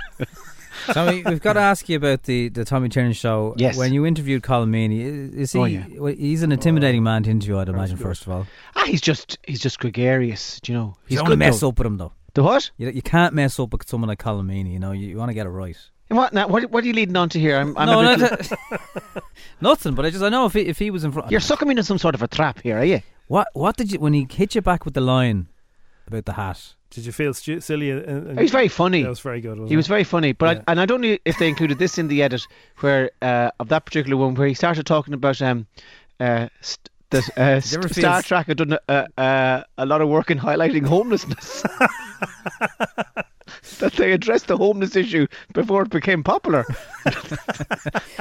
Tommy, 0.87 1.23
we've 1.25 1.41
got 1.41 1.53
to 1.53 1.59
ask 1.59 1.87
you 1.89 1.97
about 1.97 2.23
the, 2.23 2.49
the 2.49 2.65
Tommy 2.65 2.89
Tiernan 2.89 3.13
show. 3.13 3.53
Yes. 3.57 3.77
When 3.77 3.93
you 3.93 4.05
interviewed 4.05 4.41
Colm 4.43 4.69
Meaney, 4.69 5.33
is 5.35 5.51
he? 5.51 5.59
Oh, 5.59 5.65
yeah. 5.65 5.85
He's 6.13 6.43
an 6.43 6.51
intimidating 6.51 7.03
man 7.03 7.23
to 7.23 7.29
interview, 7.31 7.57
I'd 7.57 7.69
imagine. 7.69 7.97
First 7.97 8.23
of 8.23 8.29
all, 8.29 8.47
Ah, 8.75 8.85
he's 8.85 9.01
just 9.01 9.37
he's 9.43 9.59
just 9.59 9.79
gregarious, 9.79 10.59
do 10.61 10.71
you 10.71 10.77
know. 10.77 10.85
you 11.07 11.15
He's 11.15 11.19
don't 11.19 11.29
to 11.29 11.37
mess 11.37 11.59
though. 11.59 11.69
up 11.69 11.77
with 11.77 11.87
him 11.87 11.97
though. 11.97 12.13
The 12.33 12.43
what? 12.43 12.71
You, 12.77 12.89
you 12.89 13.01
can't 13.01 13.33
mess 13.33 13.59
up 13.59 13.71
with 13.71 13.87
someone 13.89 14.07
like 14.09 14.19
Colm 14.19 14.45
Meaney. 14.45 14.73
You 14.73 14.79
know, 14.79 14.91
you, 14.91 15.07
you 15.09 15.17
want 15.17 15.29
to 15.29 15.33
get 15.33 15.45
it 15.45 15.49
right. 15.49 15.77
And 16.09 16.17
What 16.17 16.33
now? 16.33 16.47
What, 16.47 16.69
what 16.71 16.83
are 16.83 16.87
you 16.87 16.93
leading 16.93 17.15
on 17.15 17.29
to 17.29 17.39
here? 17.39 17.57
I'm, 17.57 17.77
I'm 17.77 17.87
no, 17.87 18.15
not, 18.15 18.51
nothing. 19.61 19.95
But 19.95 20.05
I 20.05 20.09
just 20.09 20.23
I 20.23 20.29
know 20.29 20.45
if 20.45 20.53
he, 20.53 20.61
if 20.61 20.79
he 20.79 20.91
was 20.91 21.03
in 21.03 21.11
front. 21.11 21.31
You're 21.31 21.39
sucking 21.39 21.67
me 21.67 21.73
into 21.73 21.83
some 21.83 21.97
sort 21.97 22.15
of 22.15 22.21
a 22.23 22.27
trap 22.27 22.61
here, 22.61 22.77
are 22.77 22.85
you? 22.85 23.01
What 23.27 23.47
what 23.53 23.77
did 23.77 23.91
you 23.91 23.99
when 23.99 24.13
he 24.13 24.27
hit 24.31 24.55
you 24.55 24.61
back 24.61 24.85
with 24.85 24.93
the 24.95 25.01
line 25.01 25.47
about 26.07 26.25
the 26.25 26.33
hat? 26.33 26.73
Did 26.91 27.05
you 27.05 27.11
feel 27.11 27.33
stu- 27.33 27.61
silly? 27.61 27.91
And, 27.91 28.05
and 28.05 28.37
He 28.39 28.43
was 28.43 28.51
very 28.51 28.67
funny. 28.67 29.03
That 29.03 29.09
was 29.09 29.19
very 29.19 29.41
good. 29.41 29.69
He 29.69 29.75
was 29.75 29.85
it? 29.85 29.89
very 29.89 30.03
funny, 30.03 30.31
but 30.33 30.57
Yeah. 30.57 30.63
I, 30.67 30.71
and 30.71 30.81
I 30.81 30.85
don't 30.85 31.01
know 31.01 31.17
if 31.23 31.37
they 31.37 31.47
included 31.47 31.77
this 31.77 31.97
in 31.97 32.07
the 32.07 32.23
edit 32.23 32.47
where 32.79 33.11
uh, 33.21 33.51
of 33.59 33.69
that 33.69 33.85
particular 33.85 34.17
one 34.17 34.33
where 34.33 34.47
he 34.47 34.53
started 34.55 34.85
talking 34.85 35.13
about 35.13 35.41
um 35.41 35.67
uh 36.19 36.47
st- 36.61 36.89
that 37.11 37.37
uh, 37.37 37.59
st- 37.61 37.91
Star 37.95 38.21
Trek 38.21 38.47
had 38.47 38.57
done 38.57 38.77
a, 38.87 39.07
a, 39.17 39.65
a 39.79 39.85
lot 39.85 40.01
of 40.01 40.09
work 40.09 40.29
in 40.31 40.39
highlighting 40.39 40.85
homelessness. 40.85 41.63
that 43.79 43.93
they 43.93 44.11
addressed 44.11 44.47
the 44.47 44.57
homeless 44.57 44.95
issue 44.95 45.27
before 45.53 45.83
it 45.83 45.89
became 45.89 46.23
popular. 46.23 46.65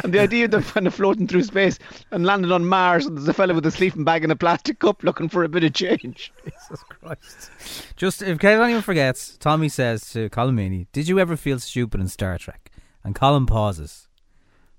and 0.05 0.13
the 0.13 0.21
idea 0.21 0.47
of 0.47 0.51
them 0.53 0.63
kind 0.63 0.87
of 0.87 0.95
floating 0.95 1.27
through 1.27 1.43
space 1.43 1.79
and 2.11 2.25
landing 2.25 2.53
on 2.53 2.65
Mars 2.65 3.07
and 3.07 3.17
there's 3.17 3.29
a 3.29 3.35
fella 3.35 3.55
with 3.55 3.67
a 3.67 3.71
sleeping 3.71 4.05
bag 4.05 4.23
and 4.23 4.33
a 4.33 4.37
plastic 4.37 4.79
cup 4.79 5.03
looking 5.03 5.29
for 5.29 5.45
a 5.45 5.49
bit 5.49 5.65
of 5.65 5.73
change. 5.73 6.33
Jesus 6.45 6.85
Christ. 6.89 7.51
Just 7.97 8.23
in 8.23 8.39
case 8.39 8.59
anyone 8.59 8.83
forgets, 8.83 9.37
Tommy 9.39 9.69
says 9.69 10.11
to 10.13 10.29
Colm 10.31 10.55
Meaney, 10.55 10.87
Did 10.93 11.09
you 11.09 11.19
ever 11.19 11.37
feel 11.37 11.59
stupid 11.59 12.01
in 12.01 12.09
Star 12.09 12.39
Trek? 12.39 12.71
And 13.05 13.15
Colm 13.15 13.47
pauses. 13.47 14.09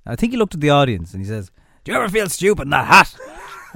I 0.05 0.15
think 0.15 0.33
he 0.33 0.37
looked 0.37 0.55
at 0.55 0.61
the 0.61 0.69
audience 0.69 1.13
and 1.13 1.21
he 1.21 1.27
says, 1.27 1.51
Do 1.83 1.91
you 1.91 1.97
ever 1.97 2.09
feel 2.09 2.29
stupid 2.29 2.63
in 2.63 2.69
that 2.71 2.87
hat? 2.87 3.15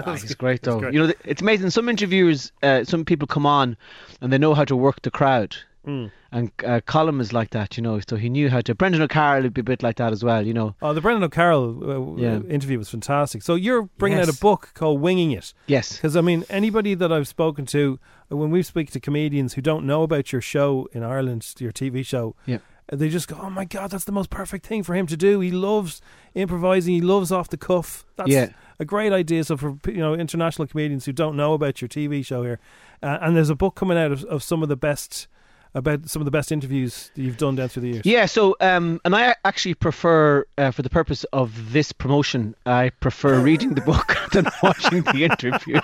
Ah, 0.06 0.16
he's 0.16 0.34
great 0.36 0.62
though. 0.64 0.80
great. 0.80 0.94
You 0.94 1.08
know, 1.08 1.14
it's 1.24 1.42
amazing. 1.42 1.70
Some 1.70 1.88
interviewers, 1.88 2.52
uh, 2.64 2.84
some 2.84 3.06
people 3.06 3.28
come 3.28 3.46
on 3.46 3.78
and 4.22 4.34
they 4.34 4.38
know 4.38 4.54
how 4.54 4.66
to 4.66 4.76
work 4.76 5.02
the 5.02 5.12
crowd. 5.12 5.56
Mm. 5.86 6.12
And 6.32 6.52
uh, 6.66 6.80
is 7.20 7.34
like 7.34 7.50
that, 7.52 7.78
you 7.78 7.84
know. 7.84 8.00
So 8.08 8.16
he 8.16 8.30
knew 8.30 8.50
how 8.50 8.62
to. 8.62 8.74
Brendan 8.74 9.02
O'Carroll 9.02 9.44
would 9.44 9.54
be 9.54 9.62
a 9.62 9.64
bit 9.64 9.84
like 9.84 9.98
that 9.98 10.12
as 10.14 10.24
well, 10.24 10.46
you 10.46 10.54
know. 10.54 10.76
Oh, 10.82 10.94
the 10.94 11.02
Brendan 11.02 11.24
O'Carroll 11.24 12.16
uh, 12.18 12.22
Yeah. 12.22 12.40
interview 12.50 12.78
was 12.78 12.90
fantastic. 12.90 13.44
So 13.44 13.56
you're 13.56 13.84
bringing 13.98 14.20
out 14.20 14.30
a 14.30 14.38
book 14.40 14.72
called 14.74 15.02
"Winging 15.02 15.32
It." 15.32 15.54
Yes. 15.68 15.98
Because 15.98 16.16
I 16.16 16.22
mean, 16.22 16.46
anybody 16.50 16.94
that 16.96 17.12
I've 17.12 17.28
spoken 17.28 17.66
to, 17.68 18.00
uh, 18.32 18.38
when 18.38 18.50
we 18.50 18.64
speak 18.64 18.92
to 18.92 19.00
comedians 19.00 19.54
who 19.54 19.62
don't 19.62 19.86
know 19.86 20.04
about 20.04 20.32
your 20.32 20.42
show 20.42 20.88
in 20.94 21.04
Ireland, 21.04 21.54
your 21.60 21.72
TV 21.74 22.04
show, 22.06 22.36
Yeah. 22.46 22.60
uh, 22.92 22.96
they 22.96 23.10
just 23.10 23.28
go, 23.28 23.38
"Oh 23.42 23.50
my 23.50 23.66
god, 23.66 23.92
that's 23.92 24.06
the 24.06 24.12
most 24.14 24.30
perfect 24.30 24.66
thing 24.66 24.84
for 24.84 24.96
him 24.96 25.06
to 25.08 25.18
do. 25.18 25.42
He 25.42 25.52
loves 25.52 26.02
improvising. 26.34 26.94
He 26.96 27.02
loves 27.02 27.32
off 27.32 27.50
the 27.50 27.58
cuff. 27.58 28.06
That's 28.16 28.30
Yeah. 28.32 28.50
a 28.80 28.86
great 28.86 29.12
idea." 29.12 29.44
So 29.44 29.58
for 29.58 29.78
you 29.88 29.98
know 29.98 30.14
international 30.16 30.68
comedians 30.68 31.06
who 31.06 31.12
don't 31.12 31.36
know 31.36 31.54
about 31.54 31.82
your 31.82 31.90
TV 31.90 32.24
show 32.26 32.44
here, 32.44 32.60
uh, 33.04 33.18
and 33.22 33.36
there's 33.36 33.50
a 33.50 33.56
book 33.56 33.76
coming 33.76 33.98
out 33.98 34.12
of, 34.12 34.24
of 34.26 34.42
some 34.44 34.64
of 34.64 34.70
the 34.70 34.78
best 34.78 35.28
about 35.76 36.08
some 36.10 36.22
of 36.22 36.26
the 36.26 36.32
best 36.32 36.52
interviews 36.52 37.12
that 37.16 37.22
you've 37.22 37.38
done 37.38 37.56
down 37.56 37.68
through 37.68 37.82
the 37.82 37.90
years. 37.90 38.06
Yeah. 38.06 38.26
So, 38.26 38.56
um, 38.60 39.02
and 39.06 39.16
I 39.16 39.36
actually 39.44 39.74
prefer, 39.74 40.46
uh, 40.58 40.72
for 40.72 40.82
the 40.82 40.90
purpose 40.90 41.24
of 41.34 41.74
this 41.74 41.92
promotion, 41.92 42.56
I 42.66 42.90
prefer 43.00 43.40
reading 43.40 43.74
the 43.74 43.82
book 43.82 44.16
than 44.34 44.46
watching 44.62 45.02
the 45.02 45.24
interviews. 45.24 45.82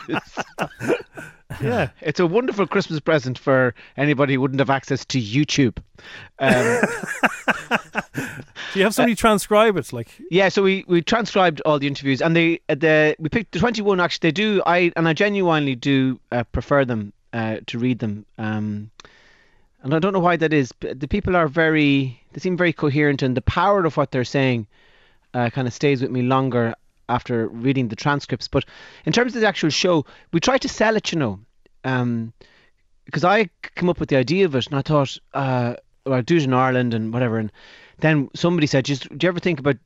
yeah. 1.62 1.89
It's 2.01 2.19
a 2.19 2.27
wonderful 2.27 2.67
Christmas 2.67 3.00
present 3.00 3.39
for 3.39 3.74
anybody 3.98 4.36
who 4.36 4.41
wouldn't 4.41 4.60
have 4.60 4.69
access 4.69 5.03
to 5.05 5.19
YouTube. 5.19 5.77
Um, 6.38 6.81
Do 8.74 8.79
you 8.79 8.84
have 8.84 8.93
somebody 8.93 9.15
transcribe 9.15 9.77
it? 9.77 9.91
Like, 9.91 10.10
Yeah, 10.29 10.50
so 10.50 10.62
we, 10.62 10.86
we 10.88 11.01
transcribed 11.01 11.62
all 11.62 11.79
the 11.79 11.88
interviews, 11.88 12.22
and 12.22 12.36
they 12.36 12.62
uh, 12.69 12.75
the 12.75 13.15
we 13.17 13.29
picked 13.29 13.53
the 13.53 13.60
twenty 13.60 13.81
one. 13.81 14.00
Actually, 14.00 14.27
they 14.27 14.31
do. 14.31 14.62
I 14.65 14.91
and 14.96 15.08
I 15.08 15.13
genuinely 15.13 15.75
do 15.75 16.19
uh, 16.31 16.43
prefer 16.43 16.86
them 16.86 17.12
uh, 17.34 17.58
to 17.65 17.79
read 17.79 18.00
them. 18.00 18.25
Um, 18.38 18.91
and 19.83 19.93
I 19.93 20.00
don't 20.00 20.13
know 20.13 20.19
why 20.19 20.36
that 20.38 20.53
is. 20.53 20.71
But 20.71 21.00
the 21.00 21.07
people 21.07 21.36
are 21.36 21.48
very. 21.48 22.21
They 22.33 22.39
seem 22.39 22.57
very 22.57 22.74
coherent, 22.74 23.21
and 23.21 23.36
the 23.36 23.41
power 23.41 23.86
of 23.86 23.98
what 23.98 24.12
they're 24.12 24.24
saying 24.24 24.67
uh, 25.33 25.50
kind 25.50 25.67
of 25.67 25.74
stays 25.74 26.01
with 26.01 26.12
me 26.12 26.21
longer 26.21 26.74
after 27.07 27.48
reading 27.48 27.88
the 27.88 27.95
transcripts. 27.95 28.48
But 28.48 28.65
in 29.05 29.13
terms 29.13 29.36
of 29.36 29.41
the 29.41 29.48
actual 29.48 29.69
show, 29.69 30.05
we 30.31 30.39
tried 30.39 30.62
to 30.62 30.69
sell 30.69 30.95
it, 30.95 31.12
you 31.12 31.19
know, 31.19 31.39
um, 31.83 32.33
because 33.05 33.24
I 33.24 33.50
came 33.75 33.89
up 33.89 34.00
with 34.00 34.09
the 34.09 34.17
idea 34.17 34.45
of 34.45 34.55
it, 34.55 34.67
and 34.67 34.75
I 34.75 34.81
thought, 34.81 35.17
uh, 35.33 35.75
well, 36.05 36.15
I'd 36.15 36.25
do 36.25 36.38
it 36.38 36.43
in 36.43 36.53
Ireland 36.53 36.93
and 36.93 37.12
whatever, 37.13 37.38
and 37.38 37.51
then 38.00 38.29
somebody 38.36 38.67
said, 38.67 38.86
"Just 38.86 39.09
do 39.17 39.25
you 39.25 39.29
ever 39.29 39.39
think 39.39 39.59
about 39.59 39.77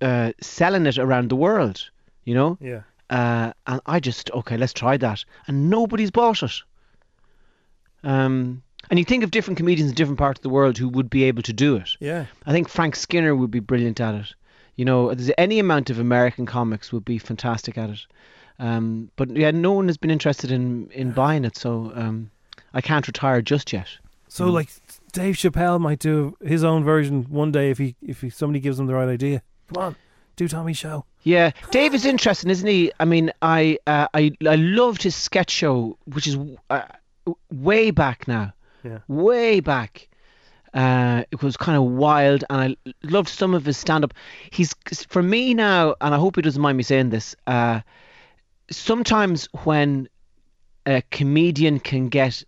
uh, 0.00 0.32
selling 0.40 0.86
it 0.86 0.98
around 0.98 1.28
the 1.28 1.36
world?" 1.36 1.90
You 2.24 2.34
know, 2.34 2.58
yeah. 2.60 2.82
uh, 3.10 3.52
and 3.66 3.80
I 3.86 4.00
just 4.00 4.30
okay, 4.30 4.56
let's 4.56 4.72
try 4.72 4.96
that, 4.96 5.24
and 5.46 5.70
nobody's 5.70 6.10
bought 6.10 6.42
it. 6.42 6.62
Um, 8.02 8.62
and 8.90 8.98
you 8.98 9.04
think 9.04 9.24
of 9.24 9.30
different 9.30 9.56
comedians 9.56 9.90
in 9.90 9.94
different 9.94 10.18
parts 10.18 10.38
of 10.38 10.42
the 10.42 10.48
world 10.50 10.78
who 10.78 10.88
would 10.88 11.10
be 11.10 11.24
able 11.24 11.42
to 11.42 11.52
do 11.52 11.76
it. 11.76 11.90
Yeah. 12.00 12.26
I 12.46 12.52
think 12.52 12.68
Frank 12.68 12.96
Skinner 12.96 13.34
would 13.34 13.50
be 13.50 13.60
brilliant 13.60 14.00
at 14.00 14.14
it. 14.14 14.34
You 14.76 14.84
know, 14.84 15.14
there's 15.14 15.30
any 15.38 15.58
amount 15.58 15.90
of 15.90 15.98
American 15.98 16.46
comics 16.46 16.92
would 16.92 17.04
be 17.04 17.18
fantastic 17.18 17.78
at 17.78 17.90
it. 17.90 18.06
Um, 18.58 19.10
but 19.16 19.36
yeah, 19.36 19.50
no 19.50 19.72
one 19.72 19.88
has 19.88 19.96
been 19.96 20.10
interested 20.10 20.50
in 20.50 20.88
in 20.92 21.10
buying 21.10 21.44
it, 21.44 21.56
so 21.56 21.92
um, 21.94 22.30
I 22.72 22.80
can't 22.80 23.06
retire 23.06 23.42
just 23.42 23.72
yet. 23.72 23.88
So 24.28 24.46
like 24.46 24.68
Dave 25.12 25.36
Chappelle 25.36 25.80
might 25.80 25.98
do 25.98 26.36
his 26.44 26.64
own 26.64 26.84
version 26.84 27.24
one 27.24 27.52
day 27.52 27.70
if 27.70 27.78
he 27.78 27.96
if 28.00 28.20
he, 28.20 28.30
somebody 28.30 28.60
gives 28.60 28.78
him 28.78 28.86
the 28.86 28.94
right 28.94 29.08
idea. 29.08 29.42
Come 29.72 29.82
on, 29.82 29.96
do 30.36 30.46
Tommy's 30.48 30.76
show. 30.76 31.04
Yeah, 31.24 31.50
Dave 31.70 31.94
is 31.94 32.04
interesting, 32.04 32.50
isn't 32.50 32.66
he? 32.66 32.92
I 33.00 33.04
mean, 33.04 33.32
I 33.42 33.78
uh, 33.86 34.06
I 34.14 34.32
I 34.46 34.54
loved 34.56 35.02
his 35.02 35.16
sketch 35.16 35.50
show, 35.50 35.98
which 36.04 36.28
is 36.28 36.36
uh, 36.70 36.82
way 37.50 37.90
back 37.90 38.28
now, 38.28 38.53
Yeah. 38.84 38.98
way 39.08 39.60
back. 39.60 40.08
Uh, 40.74 41.22
it 41.30 41.42
was 41.42 41.56
kind 41.56 41.78
of 41.78 41.84
wild, 41.84 42.44
and 42.50 42.60
I 42.60 42.92
loved 43.04 43.28
some 43.28 43.54
of 43.54 43.64
his 43.64 43.76
stand-up. 43.78 44.12
He's 44.50 44.74
for 45.08 45.22
me 45.22 45.54
now, 45.54 45.94
and 46.00 46.14
I 46.14 46.18
hope 46.18 46.36
he 46.36 46.42
doesn't 46.42 46.60
mind 46.60 46.76
me 46.76 46.82
saying 46.82 47.10
this. 47.10 47.36
Uh, 47.46 47.80
sometimes 48.70 49.46
when 49.64 50.08
a 50.86 51.02
comedian 51.10 51.78
can 51.78 52.08
get 52.08 52.42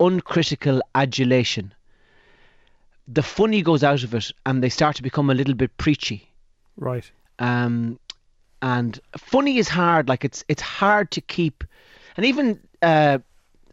uncritical 0.00 0.80
adulation, 0.94 1.74
the 3.06 3.22
funny 3.22 3.62
goes 3.62 3.84
out 3.84 4.02
of 4.02 4.14
it, 4.14 4.32
and 4.46 4.62
they 4.62 4.70
start 4.70 4.96
to 4.96 5.02
become 5.02 5.30
a 5.30 5.34
little 5.34 5.54
bit 5.54 5.76
preachy 5.76 6.28
Right. 6.76 7.10
um, 7.38 7.98
and 8.62 8.98
funny 9.16 9.58
is 9.58 9.68
hard. 9.68 10.08
Like 10.08 10.24
it's 10.24 10.44
it's 10.48 10.62
hard 10.62 11.10
to 11.12 11.20
keep, 11.20 11.62
and 12.16 12.24
even 12.26 12.58
uh, 12.82 13.18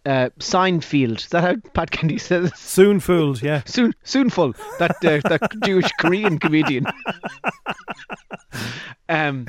uh, 0.06 0.30
Seinfeld. 0.40 1.18
Is 1.20 1.28
that 1.30 1.44
how 1.44 1.56
Pat 1.74 1.92
Kennedy 1.92 2.18
says? 2.18 2.50
it? 2.50 2.58
Soon 2.58 3.00
fooled. 3.00 3.42
Yeah. 3.42 3.62
Soon, 3.66 3.94
soon 4.04 4.30
full. 4.30 4.54
That 4.80 4.92
uh, 5.06 5.22
that 5.30 5.52
Jewish 5.64 5.90
Korean 6.00 6.40
comedian. 6.40 6.86
um, 9.10 9.48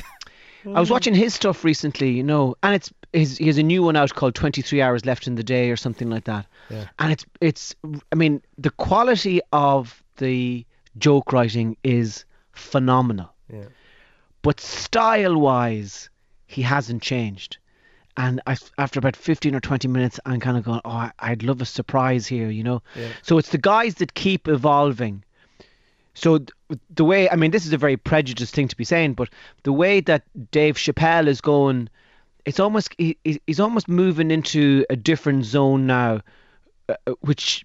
I 0.66 0.80
was 0.80 0.90
watching 0.90 1.14
his 1.14 1.34
stuff 1.34 1.62
recently, 1.64 2.10
you 2.10 2.22
know, 2.22 2.54
and 2.62 2.74
it's 2.74 2.92
his, 3.12 3.36
he 3.38 3.46
has 3.48 3.58
a 3.58 3.62
new 3.62 3.82
one 3.82 3.96
out 3.96 4.14
called 4.14 4.34
23 4.34 4.80
Hours 4.80 5.04
Left 5.04 5.26
in 5.26 5.34
the 5.34 5.42
Day 5.42 5.70
or 5.70 5.76
something 5.76 6.08
like 6.08 6.24
that. 6.24 6.46
Yeah. 6.70 6.86
And 6.98 7.12
it's 7.12 7.26
it's 7.40 7.74
I 8.12 8.14
mean 8.14 8.40
the 8.56 8.70
quality 8.70 9.40
of 9.52 10.02
the 10.16 10.64
joke 10.96 11.32
writing 11.32 11.76
is 11.84 12.24
phenomenal 12.52 13.30
Yeah. 13.52 13.64
but 14.42 14.60
style 14.60 15.36
wise, 15.36 16.08
he 16.46 16.62
hasn't 16.62 17.02
changed. 17.02 17.58
And 18.16 18.40
I, 18.46 18.56
after 18.78 18.98
about 19.00 19.16
15 19.16 19.54
or 19.56 19.60
20 19.60 19.88
minutes, 19.88 20.20
I'm 20.24 20.38
kind 20.38 20.56
of 20.56 20.64
going, 20.64 20.80
oh, 20.84 21.10
I'd 21.18 21.42
love 21.42 21.60
a 21.60 21.64
surprise 21.64 22.26
here, 22.26 22.48
you 22.48 22.62
know? 22.62 22.80
Yeah. 22.94 23.08
So 23.22 23.38
it's 23.38 23.50
the 23.50 23.58
guys 23.58 23.96
that 23.96 24.14
keep 24.14 24.46
evolving. 24.46 25.24
So 26.14 26.38
th- 26.38 26.50
the 26.94 27.04
way, 27.04 27.28
I 27.28 27.34
mean, 27.34 27.50
this 27.50 27.66
is 27.66 27.72
a 27.72 27.76
very 27.78 27.96
prejudiced 27.96 28.54
thing 28.54 28.68
to 28.68 28.76
be 28.76 28.84
saying, 28.84 29.14
but 29.14 29.30
the 29.64 29.72
way 29.72 30.00
that 30.02 30.22
Dave 30.52 30.76
Chappelle 30.76 31.26
is 31.26 31.40
going, 31.40 31.88
it's 32.44 32.60
almost, 32.60 32.94
he, 32.98 33.18
he- 33.24 33.42
he's 33.48 33.58
almost 33.58 33.88
moving 33.88 34.30
into 34.30 34.86
a 34.88 34.94
different 34.94 35.44
zone 35.44 35.88
now, 35.88 36.20
uh, 36.88 36.94
uh, 37.08 37.14
which 37.22 37.64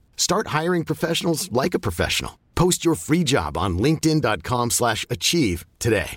Start 0.21 0.45
hiring 0.49 0.83
professionals 0.83 1.51
like 1.51 1.73
a 1.73 1.79
professional. 1.79 2.37
Post 2.53 2.85
your 2.85 2.93
free 2.93 3.23
job 3.23 3.57
on 3.57 3.79
linkedin.com/achieve 3.79 4.69
slash 4.71 5.03
achieve 5.09 5.65
today. 5.79 6.15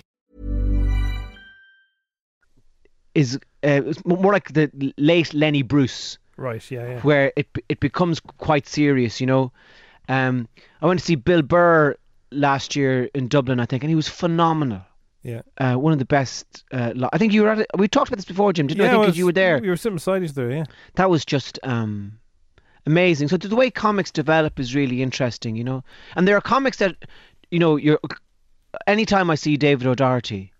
Is 3.15 3.39
uh, 3.63 3.81
more 4.05 4.31
like 4.31 4.53
the 4.53 4.69
late 4.99 5.33
Lenny 5.33 5.63
Bruce, 5.63 6.19
Right, 6.37 6.69
yeah, 6.69 6.87
yeah. 6.87 6.99
where 7.01 7.33
it 7.35 7.47
it 7.67 7.79
becomes 7.79 8.19
quite 8.19 8.67
serious. 8.67 9.19
You 9.19 9.25
know, 9.25 9.51
um, 10.07 10.47
I 10.83 10.85
went 10.85 10.99
to 10.99 11.05
see 11.05 11.15
Bill 11.15 11.41
Burr 11.41 11.95
last 12.31 12.75
year 12.75 13.09
in 13.15 13.27
Dublin, 13.27 13.59
I 13.59 13.65
think, 13.65 13.81
and 13.83 13.89
he 13.89 13.95
was 13.95 14.07
phenomenal. 14.07 14.81
Yeah. 15.23 15.41
Uh, 15.57 15.75
one 15.77 15.93
of 15.93 15.97
the 15.99 16.05
best. 16.05 16.45
Uh, 16.71 16.91
li- 16.93 17.09
I 17.11 17.17
think 17.17 17.33
you 17.33 17.41
were 17.41 17.49
at 17.49 17.59
it. 17.59 17.67
We 17.75 17.87
talked 17.87 18.09
about 18.09 18.17
this 18.17 18.25
before, 18.25 18.53
Jim. 18.53 18.67
Didn't 18.67 18.83
we? 18.83 18.87
I 18.87 18.91
think 18.91 19.01
'cause 19.01 19.07
well, 19.13 19.17
you 19.17 19.25
were 19.25 19.31
there. 19.31 19.57
We 19.59 19.69
were 19.69 19.77
sitting 19.77 19.95
beside 19.95 20.21
each 20.21 20.29
other, 20.37 20.51
yeah. 20.51 20.65
that 20.93 21.09
was 21.09 21.25
just 21.25 21.57
um, 21.63 22.19
amazing. 22.85 23.27
So 23.27 23.37
the 23.37 23.55
way 23.55 23.69
comics 23.69 24.11
develop 24.11 24.59
is 24.59 24.75
really 24.75 25.01
interesting, 25.01 25.55
you 25.55 25.63
know. 25.63 25.83
And 26.15 26.27
there 26.27 26.37
are 26.37 26.41
comics 26.41 26.77
that, 26.77 26.95
you 27.51 27.59
know, 27.59 27.75
you're. 27.75 27.99
Anytime 28.87 29.29
I 29.29 29.35
see 29.35 29.55
David 29.57 29.87
O'Doherty, 29.87 30.51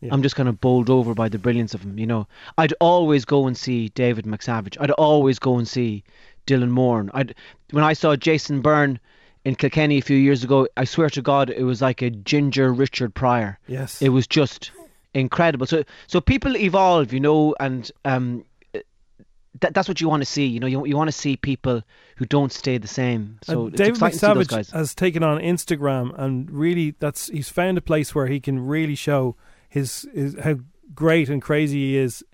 Yeah. 0.00 0.12
I'm 0.12 0.22
just 0.22 0.36
kind 0.36 0.48
of 0.50 0.60
bowled 0.60 0.90
over 0.90 1.14
by 1.14 1.28
the 1.30 1.38
brilliance 1.38 1.72
of 1.74 1.82
him. 1.82 1.98
You 1.98 2.06
know, 2.06 2.26
I'd 2.58 2.74
always 2.80 3.24
go 3.24 3.46
and 3.46 3.56
see 3.56 3.88
David 3.90 4.26
McSavage. 4.26 4.76
I'd 4.80 4.90
always 4.92 5.38
go 5.38 5.56
and 5.56 5.66
see 5.66 6.04
Dylan 6.46 6.68
Moran. 6.70 7.10
I'd 7.14 7.34
when 7.70 7.84
I 7.84 7.94
saw 7.94 8.14
Jason 8.16 8.60
Byrne 8.60 8.98
in 9.46 9.54
Kilkenny 9.54 9.98
a 9.98 10.02
few 10.02 10.16
years 10.18 10.44
ago. 10.44 10.68
I 10.76 10.84
swear 10.84 11.08
to 11.10 11.22
God, 11.22 11.48
it 11.48 11.64
was 11.64 11.80
like 11.80 12.02
a 12.02 12.10
ginger 12.10 12.72
Richard 12.72 13.14
Pryor. 13.14 13.58
Yes. 13.66 14.02
It 14.02 14.10
was 14.10 14.26
just 14.26 14.70
incredible. 15.14 15.66
So 15.66 15.84
so 16.06 16.20
people 16.20 16.54
evolve, 16.56 17.12
you 17.14 17.20
know, 17.20 17.54
and 17.60 17.90
um, 18.04 18.44
that, 19.60 19.74
that's 19.74 19.88
what 19.88 20.00
you 20.00 20.08
want 20.08 20.22
to 20.22 20.26
see. 20.26 20.46
You 20.46 20.60
know, 20.60 20.66
you 20.66 20.84
you 20.86 20.96
want 20.96 21.08
to 21.08 21.12
see 21.12 21.36
people 21.36 21.82
who 22.16 22.24
don't 22.26 22.52
stay 22.52 22.78
the 22.78 22.88
same. 22.88 23.38
So 23.42 23.66
And 23.66 23.68
it's 23.74 23.78
David 23.78 23.94
exciting 23.96 24.18
to 24.18 24.26
see 24.26 24.34
those 24.34 24.46
McSavage 24.68 24.72
has 24.72 24.94
taken 24.94 25.22
on 25.22 25.40
Instagram, 25.40 26.18
and 26.18 26.50
really, 26.50 26.94
that's 26.98 27.28
he's 27.28 27.48
found 27.48 27.78
a 27.78 27.82
place 27.82 28.14
where 28.14 28.26
he 28.26 28.40
can 28.40 28.58
really 28.66 28.94
show 28.94 29.36
his, 29.68 30.08
his 30.14 30.36
how 30.42 30.56
great 30.94 31.28
and 31.28 31.40
crazy 31.42 31.78
he 31.90 31.96
is 31.96 32.24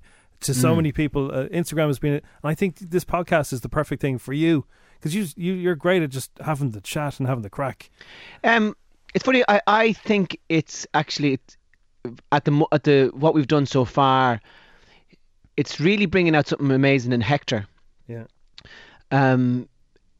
to 0.40 0.54
so 0.54 0.72
Mm. 0.72 0.76
many 0.76 0.92
people. 0.92 1.30
Uh, 1.30 1.46
Instagram 1.48 1.86
has 1.88 1.98
been, 1.98 2.14
and 2.14 2.22
I 2.42 2.54
think 2.54 2.78
this 2.78 3.04
podcast 3.04 3.52
is 3.52 3.60
the 3.60 3.68
perfect 3.68 4.00
thing 4.00 4.18
for 4.18 4.32
you 4.32 4.64
because 4.98 5.14
you 5.14 5.26
you 5.36 5.52
you're 5.54 5.74
great 5.76 6.02
at 6.02 6.10
just 6.10 6.30
having 6.40 6.70
the 6.70 6.80
chat 6.80 7.18
and 7.18 7.28
having 7.28 7.42
the 7.42 7.50
crack. 7.50 7.90
Um, 8.44 8.74
it's 9.14 9.24
funny. 9.24 9.42
I, 9.48 9.60
I 9.66 9.92
think 9.92 10.38
it's 10.48 10.86
actually 10.94 11.38
at 12.32 12.44
the 12.46 12.66
at 12.72 12.84
the 12.84 13.10
what 13.14 13.34
we've 13.34 13.46
done 13.48 13.66
so 13.66 13.84
far. 13.84 14.40
It's 15.56 15.80
really 15.80 16.06
bringing 16.06 16.34
out 16.34 16.46
something 16.46 16.70
amazing 16.70 17.12
in 17.12 17.20
Hector. 17.20 17.66
Yeah. 18.06 18.24
Um, 19.10 19.68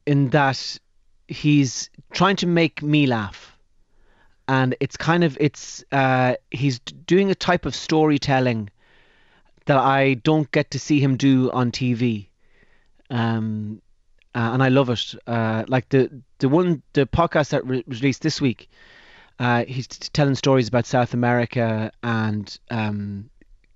in 0.05 0.29
that 0.29 0.77
he's 1.27 1.89
trying 2.13 2.35
to 2.37 2.47
make 2.47 2.81
me 2.81 3.07
laugh, 3.07 3.57
and 4.47 4.75
it's 4.79 4.97
kind 4.97 5.23
of 5.23 5.37
it's 5.39 5.83
uh 5.91 6.35
he's 6.51 6.79
doing 6.79 7.31
a 7.31 7.35
type 7.35 7.65
of 7.65 7.75
storytelling 7.75 8.69
that 9.65 9.77
I 9.77 10.15
don't 10.15 10.49
get 10.51 10.71
to 10.71 10.79
see 10.79 10.99
him 10.99 11.17
do 11.17 11.51
on 11.51 11.71
TV. 11.71 12.27
Um, 13.09 13.81
uh, 14.33 14.51
and 14.53 14.63
I 14.63 14.69
love 14.69 14.89
it. 14.89 15.15
Uh, 15.27 15.65
like 15.67 15.89
the 15.89 16.09
the 16.39 16.49
one 16.49 16.81
the 16.93 17.05
podcast 17.05 17.49
that 17.49 17.65
re- 17.65 17.83
released 17.87 18.21
this 18.21 18.39
week, 18.39 18.69
uh, 19.39 19.65
he's 19.65 19.87
t- 19.87 20.09
telling 20.13 20.35
stories 20.35 20.67
about 20.67 20.85
South 20.85 21.13
America 21.13 21.91
and 22.03 22.57
um, 22.69 23.29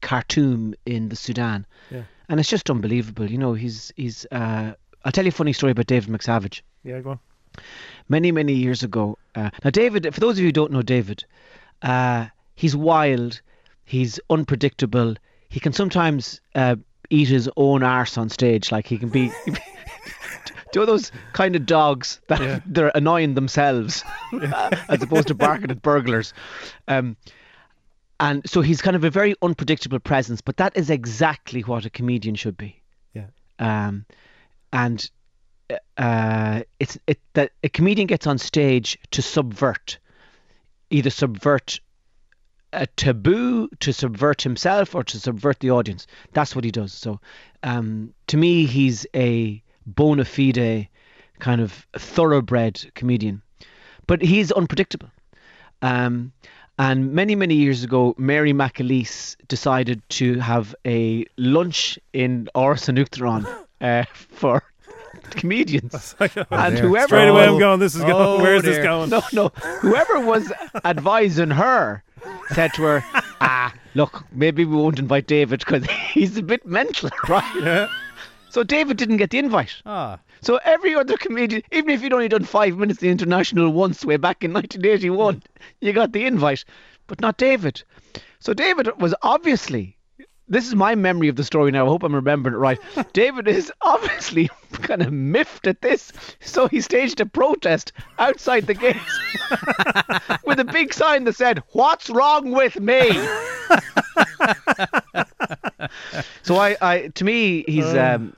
Khartoum 0.05 0.73
in 0.85 1.09
the 1.09 1.15
Sudan, 1.15 1.65
Yeah. 1.91 2.03
and 2.29 2.39
it's 2.39 2.49
just 2.49 2.69
unbelievable. 2.69 3.29
You 3.29 3.37
know, 3.39 3.53
he's 3.53 3.91
he's. 3.95 4.25
Uh, 4.31 4.73
I'll 5.03 5.11
tell 5.11 5.25
you 5.25 5.29
a 5.29 5.39
funny 5.39 5.53
story 5.53 5.71
about 5.71 5.87
David 5.87 6.09
McSavage. 6.09 6.61
Yeah, 6.83 6.99
go 7.01 7.11
on. 7.11 7.19
Many 8.07 8.31
many 8.31 8.53
years 8.53 8.83
ago, 8.83 9.17
uh, 9.35 9.49
now 9.63 9.69
David. 9.71 10.13
For 10.13 10.19
those 10.19 10.33
of 10.37 10.39
you 10.39 10.45
who 10.45 10.51
don't 10.51 10.71
know 10.71 10.81
David, 10.83 11.25
uh, 11.81 12.27
he's 12.55 12.75
wild, 12.75 13.41
he's 13.83 14.19
unpredictable. 14.29 15.15
He 15.49 15.59
can 15.59 15.73
sometimes 15.73 16.39
uh, 16.53 16.75
eat 17.09 17.27
his 17.29 17.49
own 17.57 17.81
arse 17.83 18.17
on 18.17 18.29
stage. 18.29 18.71
Like 18.71 18.85
he 18.87 18.97
can 18.97 19.09
be. 19.09 19.31
Do 20.71 20.81
you 20.81 20.85
know 20.85 20.91
those 20.91 21.11
kind 21.33 21.55
of 21.55 21.65
dogs 21.65 22.19
that 22.27 22.41
Yeah. 22.41 22.59
they're 22.65 22.91
annoying 22.95 23.33
themselves 23.35 24.03
as 24.89 25.01
opposed 25.01 25.27
to 25.29 25.33
barking 25.35 25.71
at 25.71 25.81
burglars? 25.81 26.33
Um, 26.87 27.15
and 28.19 28.47
so 28.49 28.61
he's 28.61 28.81
kind 28.81 28.95
of 28.95 29.03
a 29.03 29.09
very 29.09 29.35
unpredictable 29.41 29.99
presence, 29.99 30.41
but 30.41 30.57
that 30.57 30.75
is 30.77 30.89
exactly 30.89 31.61
what 31.61 31.85
a 31.85 31.89
comedian 31.89 32.35
should 32.35 32.57
be. 32.57 32.81
Yeah. 33.13 33.27
Um, 33.59 34.05
and 34.71 35.09
uh, 35.97 36.61
it's 36.79 36.97
it 37.07 37.19
that 37.33 37.51
a 37.63 37.69
comedian 37.69 38.07
gets 38.07 38.27
on 38.27 38.37
stage 38.37 38.97
to 39.11 39.21
subvert, 39.21 39.97
either 40.89 41.09
subvert 41.09 41.79
a 42.73 42.87
taboo, 42.87 43.69
to 43.79 43.93
subvert 43.93 44.41
himself, 44.41 44.95
or 44.95 45.03
to 45.03 45.19
subvert 45.19 45.59
the 45.59 45.71
audience. 45.71 46.07
That's 46.33 46.55
what 46.55 46.65
he 46.65 46.71
does. 46.71 46.93
So, 46.93 47.19
um, 47.63 48.13
to 48.27 48.37
me, 48.37 48.65
he's 48.65 49.05
a 49.15 49.61
bona 49.85 50.25
fide 50.25 50.87
kind 51.39 51.61
of 51.61 51.85
thoroughbred 51.97 52.91
comedian, 52.95 53.41
but 54.07 54.21
he's 54.21 54.51
unpredictable. 54.51 55.09
Um, 55.81 56.31
and 56.77 57.13
many, 57.13 57.35
many 57.35 57.55
years 57.55 57.83
ago, 57.83 58.13
Mary 58.17 58.53
McAleese 58.53 59.35
decided 59.47 60.01
to 60.09 60.39
have 60.39 60.75
a 60.85 61.25
lunch 61.37 61.97
in 62.13 62.49
Áras 62.55 63.55
uh, 63.81 64.03
for 64.13 64.63
comedians. 65.31 66.15
and 66.19 66.75
dear. 66.75 66.87
whoever 66.87 67.07
Straight 67.07 67.27
away, 67.29 67.47
I'm 67.47 67.59
going. 67.59 67.79
This 67.79 67.95
is 67.95 68.01
going. 68.01 68.13
Oh, 68.13 68.41
Where's 68.41 68.63
this 68.63 68.83
going? 68.83 69.09
no, 69.09 69.21
no. 69.33 69.49
Whoever 69.79 70.19
was 70.19 70.51
advising 70.83 71.51
her 71.51 72.03
said 72.53 72.73
to 72.73 72.83
her, 72.83 73.03
"Ah, 73.41 73.73
look, 73.93 74.23
maybe 74.31 74.65
we 74.65 74.75
won't 74.75 74.99
invite 74.99 75.27
David 75.27 75.59
because 75.59 75.85
he's 76.11 76.37
a 76.37 76.43
bit 76.43 76.65
mental, 76.65 77.09
right?" 77.29 77.55
Yeah. 77.61 77.87
So 78.49 78.63
David 78.63 78.97
didn't 78.97 79.17
get 79.17 79.31
the 79.31 79.37
invite. 79.39 79.81
Ah, 79.85 80.19
So 80.41 80.59
every 80.63 80.95
other 80.95 81.17
comedian, 81.17 81.63
even 81.71 81.89
if 81.89 82.01
you'd 82.01 82.13
only 82.13 82.27
done 82.27 82.43
five 82.43 82.77
minutes 82.77 82.97
at 82.97 83.01
the 83.01 83.09
International 83.09 83.71
once 83.71 84.05
way 84.05 84.17
back 84.17 84.43
in 84.43 84.53
1981, 84.53 85.43
you 85.81 85.93
got 85.93 86.11
the 86.11 86.25
invite, 86.25 86.65
but 87.07 87.21
not 87.21 87.37
David. 87.37 87.83
So 88.39 88.53
David 88.53 88.89
was 89.01 89.15
obviously, 89.23 89.97
this 90.47 90.67
is 90.67 90.75
my 90.75 90.93
memory 90.93 91.27
of 91.29 91.35
the 91.35 91.43
story 91.43 91.71
now. 91.71 91.85
I 91.85 91.89
hope 91.89 92.03
I'm 92.03 92.13
remembering 92.13 92.53
it 92.55 92.59
right. 92.59 92.79
David 93.13 93.47
is 93.47 93.71
obviously 93.81 94.49
kind 94.73 95.01
of 95.01 95.11
miffed 95.11 95.65
at 95.65 95.81
this, 95.81 96.11
so 96.41 96.67
he 96.67 96.81
staged 96.81 97.19
a 97.21 97.25
protest 97.25 97.91
outside 98.19 98.67
the 98.67 98.75
gates 98.75 98.99
with 100.45 100.59
a 100.59 100.63
big 100.63 100.93
sign 100.93 101.23
that 101.23 101.35
said, 101.35 101.63
"What's 101.71 102.09
wrong 102.09 102.51
with 102.51 102.79
me?" 102.79 103.09
so 106.43 106.57
I, 106.57 106.77
I, 106.81 107.11
to 107.15 107.23
me, 107.23 107.63
he's. 107.67 107.93
Um, 107.95 108.35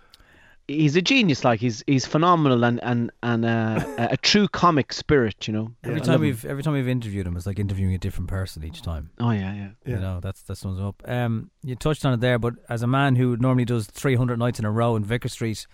He's 0.68 0.96
a 0.98 1.02
genius, 1.02 1.46
like 1.46 1.60
he's 1.60 1.84
he's 1.88 2.06
phenomenal 2.06 2.66
and 2.66 2.84
and 2.84 3.12
and 3.24 3.46
uh, 3.46 3.84
a, 3.98 4.08
a 4.12 4.18
true 4.18 4.48
comic 4.50 4.92
spirit, 4.92 5.48
you 5.48 5.54
know. 5.54 5.72
every 5.84 6.02
I 6.02 6.04
time 6.04 6.20
we've 6.20 6.44
every 6.44 6.62
time 6.62 6.74
we've 6.74 6.88
interviewed 6.88 7.26
him, 7.26 7.38
it's 7.38 7.46
like 7.46 7.58
interviewing 7.60 7.94
a 7.94 7.98
different 7.98 8.30
person 8.30 8.64
each 8.66 8.82
time. 8.82 9.10
oh 9.20 9.32
yeah, 9.32 9.54
yeah. 9.54 9.70
Yeah. 9.86 9.96
You 9.96 10.00
know, 10.02 10.20
that's 10.20 10.42
that 10.44 10.58
sums 10.58 10.78
him 10.78 10.86
up. 10.86 11.02
Um, 11.06 11.52
you 11.64 11.76
touched 11.76 12.06
on 12.06 12.14
it 12.14 12.20
there, 12.20 12.38
but 12.38 12.56
as 12.70 12.82
a 12.84 12.88
man 12.88 13.16
who 13.16 13.38
normally 13.38 13.66
does 13.66 13.88
300 13.88 14.38
nights 14.38 14.60
in 14.60 14.66
a 14.66 14.72
row 14.72 14.96
in 14.98 15.06
Vicar 15.06 15.30
Street, 15.30 15.66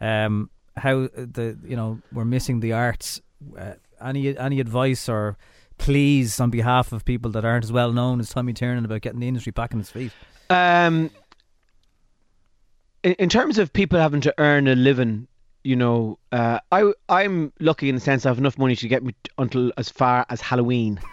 um, 0.00 0.50
how 0.76 1.08
the 1.14 1.58
you 1.64 1.76
know 1.76 2.00
we're 2.12 2.24
missing 2.24 2.60
the 2.60 2.72
arts. 2.72 3.22
Uh, 3.58 3.72
any 4.02 4.36
any 4.36 4.60
advice 4.60 5.08
or 5.08 5.36
pleas 5.78 6.38
on 6.40 6.50
behalf 6.50 6.92
of 6.92 7.04
people 7.04 7.30
that 7.32 7.44
aren't 7.44 7.64
as 7.64 7.72
well 7.72 7.92
known 7.92 8.20
as 8.20 8.28
Tommy 8.28 8.52
Tiernan 8.52 8.84
about 8.84 9.00
getting 9.00 9.20
the 9.20 9.28
industry 9.28 9.52
back 9.52 9.72
on 9.74 9.80
its 9.80 9.90
feet? 9.90 10.12
Um, 10.50 11.10
in, 13.04 13.12
in 13.14 13.28
terms 13.28 13.58
of 13.58 13.72
people 13.72 13.98
having 14.00 14.20
to 14.22 14.34
earn 14.38 14.66
a 14.66 14.74
living, 14.74 15.28
you 15.62 15.76
know, 15.76 16.18
uh, 16.32 16.58
I 16.72 16.92
I'm 17.08 17.52
lucky 17.60 17.88
in 17.88 17.94
the 17.94 18.00
sense 18.00 18.26
I 18.26 18.30
have 18.30 18.38
enough 18.38 18.58
money 18.58 18.74
to 18.76 18.88
get 18.88 19.02
me 19.04 19.14
until 19.38 19.72
as 19.76 19.88
far 19.88 20.26
as 20.28 20.40
Halloween. 20.40 21.00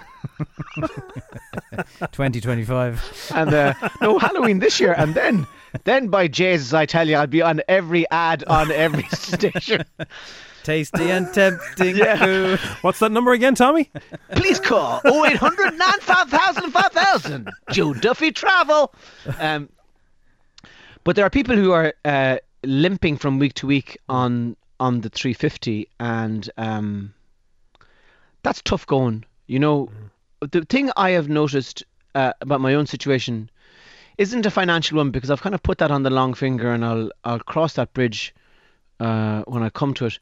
2025. 2.11 3.31
and 3.35 3.53
uh, 3.53 3.73
no 4.01 4.17
Halloween 4.19 4.59
this 4.59 4.79
year, 4.79 4.93
and 4.97 5.13
then 5.15 5.47
then 5.83 6.07
by 6.07 6.27
Jesus, 6.27 6.73
I 6.73 6.85
tell 6.85 7.07
you, 7.07 7.15
I'll 7.15 7.27
be 7.27 7.41
on 7.41 7.61
every 7.67 8.09
ad 8.11 8.43
on 8.45 8.71
every 8.71 9.03
station. 9.11 9.83
Tasty 10.63 11.09
and 11.09 11.33
tempting 11.33 11.95
Yeah. 11.97 12.17
food. 12.17 12.59
What's 12.81 12.99
that 12.99 13.11
number 13.11 13.31
again, 13.31 13.55
Tommy? 13.55 13.89
Please 14.35 14.59
call 14.59 15.01
0800 15.05 15.75
95000 15.77 16.71
5000. 16.71 17.49
Joe 17.71 17.93
Duffy 17.95 18.31
Travel. 18.31 18.93
Um, 19.39 19.69
but 21.03 21.15
there 21.15 21.25
are 21.25 21.29
people 21.29 21.55
who 21.55 21.71
are 21.71 21.93
uh, 22.05 22.37
limping 22.63 23.17
from 23.17 23.39
week 23.39 23.53
to 23.55 23.67
week 23.67 23.97
on 24.09 24.55
on 24.79 25.01
the 25.01 25.09
350, 25.09 25.87
and 25.99 26.49
um, 26.57 27.13
that's 28.41 28.61
tough 28.63 28.85
going. 28.87 29.23
You 29.45 29.59
know, 29.59 29.91
the 30.39 30.65
thing 30.65 30.91
I 30.97 31.11
have 31.11 31.29
noticed 31.29 31.83
uh, 32.15 32.33
about 32.41 32.61
my 32.61 32.73
own 32.73 32.87
situation 32.87 33.49
isn't 34.17 34.45
a 34.45 34.51
financial 34.51 34.97
one 34.97 35.11
because 35.11 35.29
I've 35.29 35.41
kind 35.41 35.55
of 35.55 35.61
put 35.61 35.77
that 35.79 35.91
on 35.91 36.03
the 36.03 36.09
long 36.09 36.33
finger, 36.33 36.71
and 36.71 36.83
I'll 36.83 37.11
I'll 37.23 37.39
cross 37.39 37.73
that 37.73 37.93
bridge 37.93 38.33
uh, 38.99 39.43
when 39.43 39.63
I 39.63 39.69
come 39.69 39.93
to 39.95 40.05
it. 40.05 40.19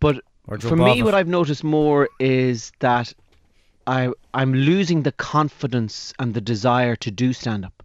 But 0.00 0.22
for 0.60 0.76
me, 0.76 1.00
off 1.00 1.04
what 1.04 1.14
I've 1.14 1.28
noticed 1.28 1.62
more 1.64 2.08
is 2.18 2.72
that 2.80 3.12
I 3.86 4.10
I'm 4.34 4.54
losing 4.54 5.02
the 5.02 5.12
confidence 5.12 6.12
and 6.18 6.34
the 6.34 6.40
desire 6.40 6.96
to 6.96 7.10
do 7.10 7.32
stand 7.32 7.64
up, 7.64 7.82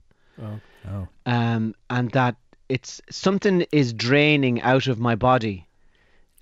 Oh. 0.89 1.08
um, 1.26 1.76
and 1.89 2.12
that 2.12 2.36
it's 2.69 3.02
something 3.10 3.65
is 3.71 3.93
draining 3.93 4.62
out 4.62 4.88
of 4.88 5.00
my 5.00 5.15
body. 5.15 5.67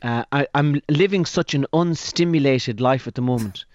Uh, 0.02 0.24
I, 0.32 0.48
I'm 0.54 0.82
living 0.90 1.26
such 1.26 1.54
an 1.54 1.66
unstimulated 1.74 2.80
life 2.80 3.08
at 3.08 3.16
the 3.16 3.22
moment, 3.22 3.66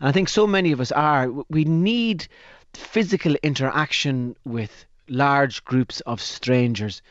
and 0.00 0.08
I 0.08 0.12
think 0.12 0.28
so 0.28 0.46
many 0.46 0.72
of 0.72 0.80
us 0.80 0.92
are. 0.92 1.30
We 1.48 1.64
need 1.64 2.26
physical 2.74 3.34
interaction 3.42 4.36
with 4.44 4.84
large 5.08 5.64
groups 5.64 6.00
of 6.02 6.20
strangers. 6.20 7.02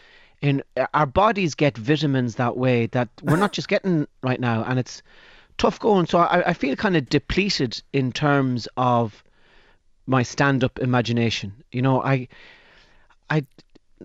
In 0.42 0.62
our 0.94 1.08
bodies 1.08 1.56
get 1.56 1.78
vitamins 1.78 2.36
that 2.36 2.58
way 2.58 2.86
that 2.88 3.10
we're 3.24 3.38
not 3.38 3.54
just 3.54 3.68
getting 3.68 4.08
right 4.22 4.40
now, 4.40 4.64
and 4.64 4.78
it's 4.78 5.02
tough 5.58 5.80
going. 5.80 6.06
So 6.06 6.20
I, 6.20 6.50
I 6.50 6.54
feel 6.54 6.76
kind 6.76 6.96
of 6.96 7.10
depleted 7.10 7.82
in 7.94 8.12
terms 8.12 8.68
of 8.78 9.24
my 10.06 10.24
stand-up 10.24 10.80
imagination. 10.80 11.54
You 11.72 11.82
know, 11.82 12.02
I, 12.02 12.28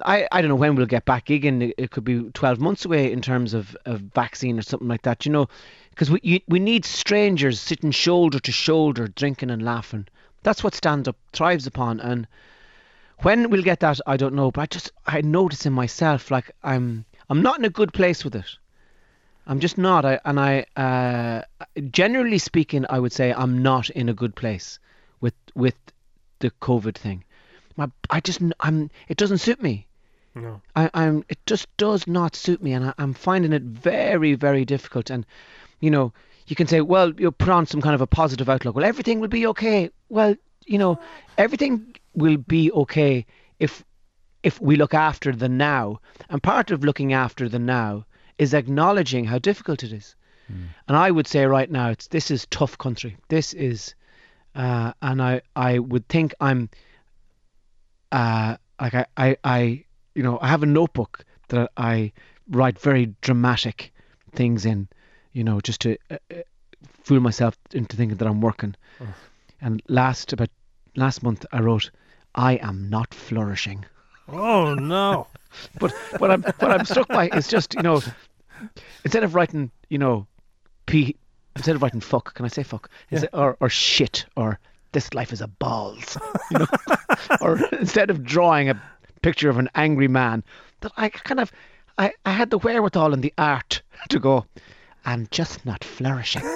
I, 0.01 0.27
I 0.33 0.41
don't 0.41 0.49
know 0.49 0.57
when 0.57 0.75
we'll 0.75 0.87
get 0.87 1.05
back 1.05 1.27
gigging. 1.27 1.73
It, 1.77 1.91
could 1.91 2.05
be 2.05 2.23
12 2.31 2.61
months 2.61 2.85
away 2.85 3.13
in 3.13 3.21
terms 3.21 3.53
of, 3.53 3.77
of 3.85 4.01
vaccine 4.01 4.59
or 4.59 4.63
something 4.63 4.89
like 4.89 5.03
that. 5.03 5.27
You 5.27 5.33
know, 5.33 5.49
because 5.91 6.11
we 6.11 6.43
we 6.49 6.59
need 6.59 6.85
strangers 6.85 7.61
sitting 7.61 7.91
shoulder 7.91 8.39
to 8.41 8.53
shoulder, 8.53 9.09
drinking 9.09 9.51
and 9.51 9.63
laughing. 9.63 10.07
That's 10.43 10.65
what 10.65 10.75
stand-up 10.75 11.17
thrives 11.33 11.67
upon, 11.67 12.01
and 12.01 12.27
when 13.21 13.51
we'll 13.51 13.63
get 13.63 13.81
that, 13.81 14.01
I 14.07 14.17
don't 14.17 14.35
know. 14.35 14.51
But 14.51 14.63
I 14.63 14.67
just 14.67 14.91
I 15.07 15.21
notice 15.21 15.67
in 15.67 15.73
myself 15.73 16.31
like 16.31 16.51
I'm 16.63 17.05
I'm 17.29 17.43
not 17.43 17.59
in 17.59 17.65
a 17.65 17.71
good 17.71 17.93
place 17.93 18.25
with 18.25 18.35
it. 18.35 18.57
I'm 19.47 19.61
just 19.61 19.77
not. 19.77 20.05
I 20.05 20.21
and 20.25 20.41
I 20.41 20.65
uh, 20.77 21.43
generally 21.91 22.39
speaking, 22.39 22.87
I 22.89 22.99
would 22.99 23.13
say 23.13 23.33
I'm 23.33 23.63
not 23.63 23.91
in 23.91 24.09
a 24.09 24.15
good 24.15 24.35
place 24.35 24.79
with 25.21 25.35
with 25.55 25.75
the 26.39 26.51
COVID 26.51 26.95
thing. 26.97 27.25
My 27.77 27.91
I 28.11 28.21
just 28.21 28.41
I'm 28.61 28.91
it 29.09 29.17
doesn't 29.17 29.39
suit 29.39 29.63
me. 29.63 29.87
No. 30.35 30.61
I, 30.75 30.91
I'm 30.95 31.25
it 31.29 31.39
just 31.47 31.67
does 31.77 32.07
not 32.07 32.37
suit 32.37 32.63
me, 32.63 32.73
and 32.73 32.87
I, 32.87 32.95
I'm 32.99 33.15
finding 33.15 33.53
it 33.53 33.63
very 33.63 34.35
very 34.35 34.65
difficult. 34.65 35.11
And 35.11 35.27
you 35.81 35.91
know, 35.91 36.13
you 36.47 36.57
can 36.57 36.67
say, 36.67 36.81
well, 36.81 37.13
you'll 37.19 37.33
put 37.33 37.49
on 37.49 37.67
some 37.67 37.81
kind 37.81 37.95
of 37.95 38.01
a 38.01 38.07
positive 38.07 38.49
outlook. 38.49 38.75
Well, 38.75 38.85
everything 38.85 39.21
will 39.21 39.29
be 39.29 39.47
okay. 39.49 39.91
Well, 40.09 40.37
you 40.67 40.79
know, 40.79 40.99
everything 41.39 41.97
will 42.15 42.37
be 42.37 42.71
okay 42.73 43.27
if 43.59 43.85
if 44.43 44.61
we 44.61 44.77
look 44.77 44.95
after 44.95 45.33
the 45.33 45.49
now. 45.49 46.01
And 46.29 46.43
part 46.43 46.71
of 46.71 46.85
looking 46.85 47.13
after 47.13 47.49
the 47.49 47.59
now 47.59 48.05
is 48.39 48.55
acknowledging 48.55 49.25
how 49.25 49.39
difficult 49.39 49.83
it 49.83 49.93
is. 49.93 50.17
And 50.87 50.97
I 50.97 51.11
would 51.11 51.27
say 51.27 51.47
right 51.47 51.71
now, 51.71 51.89
it's 51.91 52.09
this 52.09 52.31
is 52.31 52.47
tough 52.51 52.77
country. 52.77 53.17
This 53.29 53.55
is, 53.55 53.95
uh, 54.55 54.93
and 55.01 55.23
I 55.23 55.41
I 55.57 55.79
would 55.79 56.07
think 56.09 56.35
I'm, 56.41 56.69
uh, 58.13 58.57
like 58.81 58.95
I, 58.95 59.07
I 59.17 59.37
I 59.43 59.85
you 60.15 60.23
know 60.23 60.39
I 60.41 60.49
have 60.49 60.63
a 60.63 60.67
notebook 60.67 61.25
that 61.49 61.71
I 61.77 62.13
write 62.49 62.79
very 62.79 63.15
dramatic 63.21 63.93
things 64.35 64.65
in, 64.65 64.89
you 65.33 65.45
know, 65.45 65.61
just 65.61 65.81
to 65.83 65.97
uh, 66.11 66.17
uh, 66.31 66.37
fool 67.05 67.21
myself 67.21 67.57
into 67.73 67.97
thinking 67.97 68.17
that 68.19 68.29
I'm 68.29 68.41
working. 68.41 68.75
And 69.61 69.83
last 69.89 70.33
about 70.33 70.51
last 70.97 71.23
month 71.23 71.47
I 71.53 71.61
wrote, 71.61 71.91
I 72.35 72.55
am 72.57 72.91
not 72.91 73.15
flourishing. 73.15 73.85
Oh 74.29 74.75
no. 74.75 75.27
But 75.79 75.93
what 76.19 76.31
I'm 76.31 76.43
what 76.43 76.71
I'm 76.71 76.85
struck 76.87 77.09
by 77.09 77.29
is 77.29 77.47
just 77.47 77.75
you 77.75 77.83
know, 77.83 78.03
instead 79.05 79.23
of 79.23 79.35
writing 79.35 79.71
you 79.91 79.99
know, 79.99 80.27
p 80.87 81.15
instead 81.55 81.77
of 81.77 81.83
writing 81.83 82.01
fuck, 82.01 82.35
can 82.35 82.47
I 82.47 82.49
say 82.49 82.63
fuck? 82.63 82.91
Is 83.11 83.23
it, 83.25 83.31
or 83.35 83.57
or 83.61 83.69
shit 83.69 84.25
or 84.35 84.59
this 84.93 85.13
life 85.15 85.33
is 85.33 85.41
a 85.41 85.49
balls, 85.49 86.17
you 86.51 86.59
know, 86.61 86.67
or 87.41 87.59
instead 87.79 88.11
of 88.11 88.23
drawing 88.25 88.69
a 88.71 88.81
picture 89.23 89.49
of 89.51 89.59
an 89.59 89.69
angry 89.75 90.09
man, 90.09 90.43
that 90.81 90.93
I 90.97 91.09
kind 91.09 91.41
of 91.41 91.53
I 91.99 92.13
I 92.25 92.31
had 92.33 92.51
the 92.51 92.59
wherewithal 92.59 93.13
and 93.15 93.23
the 93.23 93.33
art 93.39 93.83
to 94.11 94.19
go. 94.19 94.47
I'm 95.05 95.27
just 95.31 95.65
not 95.67 95.83
flourishing. 95.85 96.43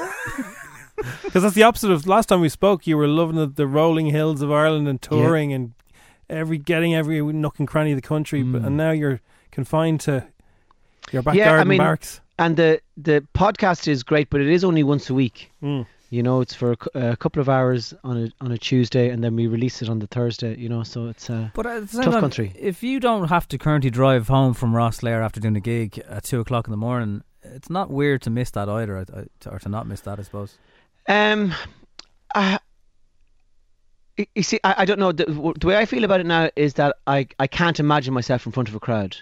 Because 1.25 1.43
that's 1.43 1.55
the 1.55 1.63
opposite 1.63 1.91
of 1.91 2.07
last 2.07 2.27
time 2.31 2.41
we 2.41 2.49
spoke. 2.49 2.87
You 2.87 2.97
were 2.97 3.07
loving 3.07 3.37
the, 3.37 3.47
the 3.47 3.67
rolling 3.67 4.07
hills 4.07 4.41
of 4.41 4.51
Ireland 4.51 4.89
and 4.89 5.01
touring 5.01 5.53
and 5.53 5.75
every 6.31 6.57
getting 6.57 6.95
every 6.95 7.21
nook 7.21 7.59
and 7.59 7.69
cranny 7.69 7.93
of 7.93 7.97
the 7.97 8.03
country, 8.09 8.43
but, 8.43 8.63
and 8.63 8.79
now 8.79 8.93
you're 8.93 9.21
confined 9.51 10.01
to 10.01 10.27
your 11.13 11.21
back 11.21 11.35
Mm. 11.35 11.39
Yeah, 11.39 11.53
I 11.53 11.65
mean- 11.65 11.79
barracks. 11.79 12.23
and 12.39 12.57
the 12.57 12.81
the 12.97 13.23
podcast 13.35 13.89
is 13.89 14.03
great, 14.05 14.31
but 14.31 14.41
it 14.41 14.49
is 14.49 14.65
only 14.65 14.83
once 14.83 15.11
a 15.11 15.15
week. 15.15 15.53
Mm. 15.63 15.87
You 16.09 16.23
know, 16.23 16.41
it's 16.41 16.55
for 16.55 16.77
a, 16.95 17.11
a 17.13 17.17
couple 17.17 17.41
of 17.41 17.49
hours 17.49 17.93
on 18.05 18.17
a 18.17 18.45
on 18.45 18.53
a 18.53 18.59
Tuesday, 18.59 19.11
and 19.11 19.25
then 19.25 19.35
we 19.35 19.49
release 19.49 19.83
it 19.83 19.89
on 19.89 19.99
the 19.99 20.07
Thursday. 20.07 20.57
You 20.57 20.69
know, 20.69 20.83
so 20.85 21.09
it's 21.09 21.29
uh, 21.29 21.49
But 21.53 21.67
at 21.67 21.89
same 21.89 22.03
Tough 22.05 22.13
time, 22.15 22.21
country. 22.21 22.53
if 22.57 22.83
you 22.83 23.01
don't 23.01 23.29
have 23.29 23.49
to 23.49 23.59
currently 23.59 23.91
drive 23.91 24.29
home 24.29 24.55
from 24.55 24.75
Ross 24.75 25.01
Rosslare 25.01 25.25
after 25.25 25.41
doing 25.41 25.57
a 25.57 25.61
gig 25.61 25.99
at 26.09 26.25
two 26.25 26.39
o'clock 26.41 26.69
in 26.69 26.71
the 26.71 26.77
morning, 26.77 27.23
it's 27.43 27.69
not 27.71 27.91
weird 27.91 28.23
to 28.23 28.31
miss 28.31 28.51
that 28.53 28.69
either, 28.69 29.05
or 29.47 29.59
to 29.59 29.69
not 29.69 29.87
miss 29.89 30.01
that, 30.03 30.19
I 30.21 30.23
suppose. 30.23 30.59
um, 31.09 31.53
I, 32.35 32.59
you 34.35 34.43
see, 34.43 34.61
I, 34.63 34.75
I 34.79 34.85
don't 34.85 34.99
know. 34.99 35.13
The, 35.13 35.25
the 35.59 35.67
way 35.67 35.77
I 35.77 35.87
feel 35.87 36.05
about 36.05 36.21
it 36.21 36.27
now 36.27 36.51
is 36.57 36.75
that 36.75 36.97
I 37.07 37.27
I 37.39 37.47
can't 37.49 37.81
imagine 37.81 38.15
myself 38.15 38.47
in 38.47 38.53
front 38.53 38.69
of 38.69 38.75
a 38.75 38.81
crowd. 38.81 39.17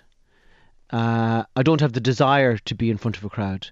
Uh, 0.90 1.44
I 1.56 1.62
don't 1.62 1.80
have 1.80 1.94
the 1.94 2.00
desire 2.00 2.58
to 2.58 2.74
be 2.74 2.90
in 2.90 2.98
front 2.98 3.16
of 3.16 3.24
a 3.24 3.30
crowd. 3.30 3.70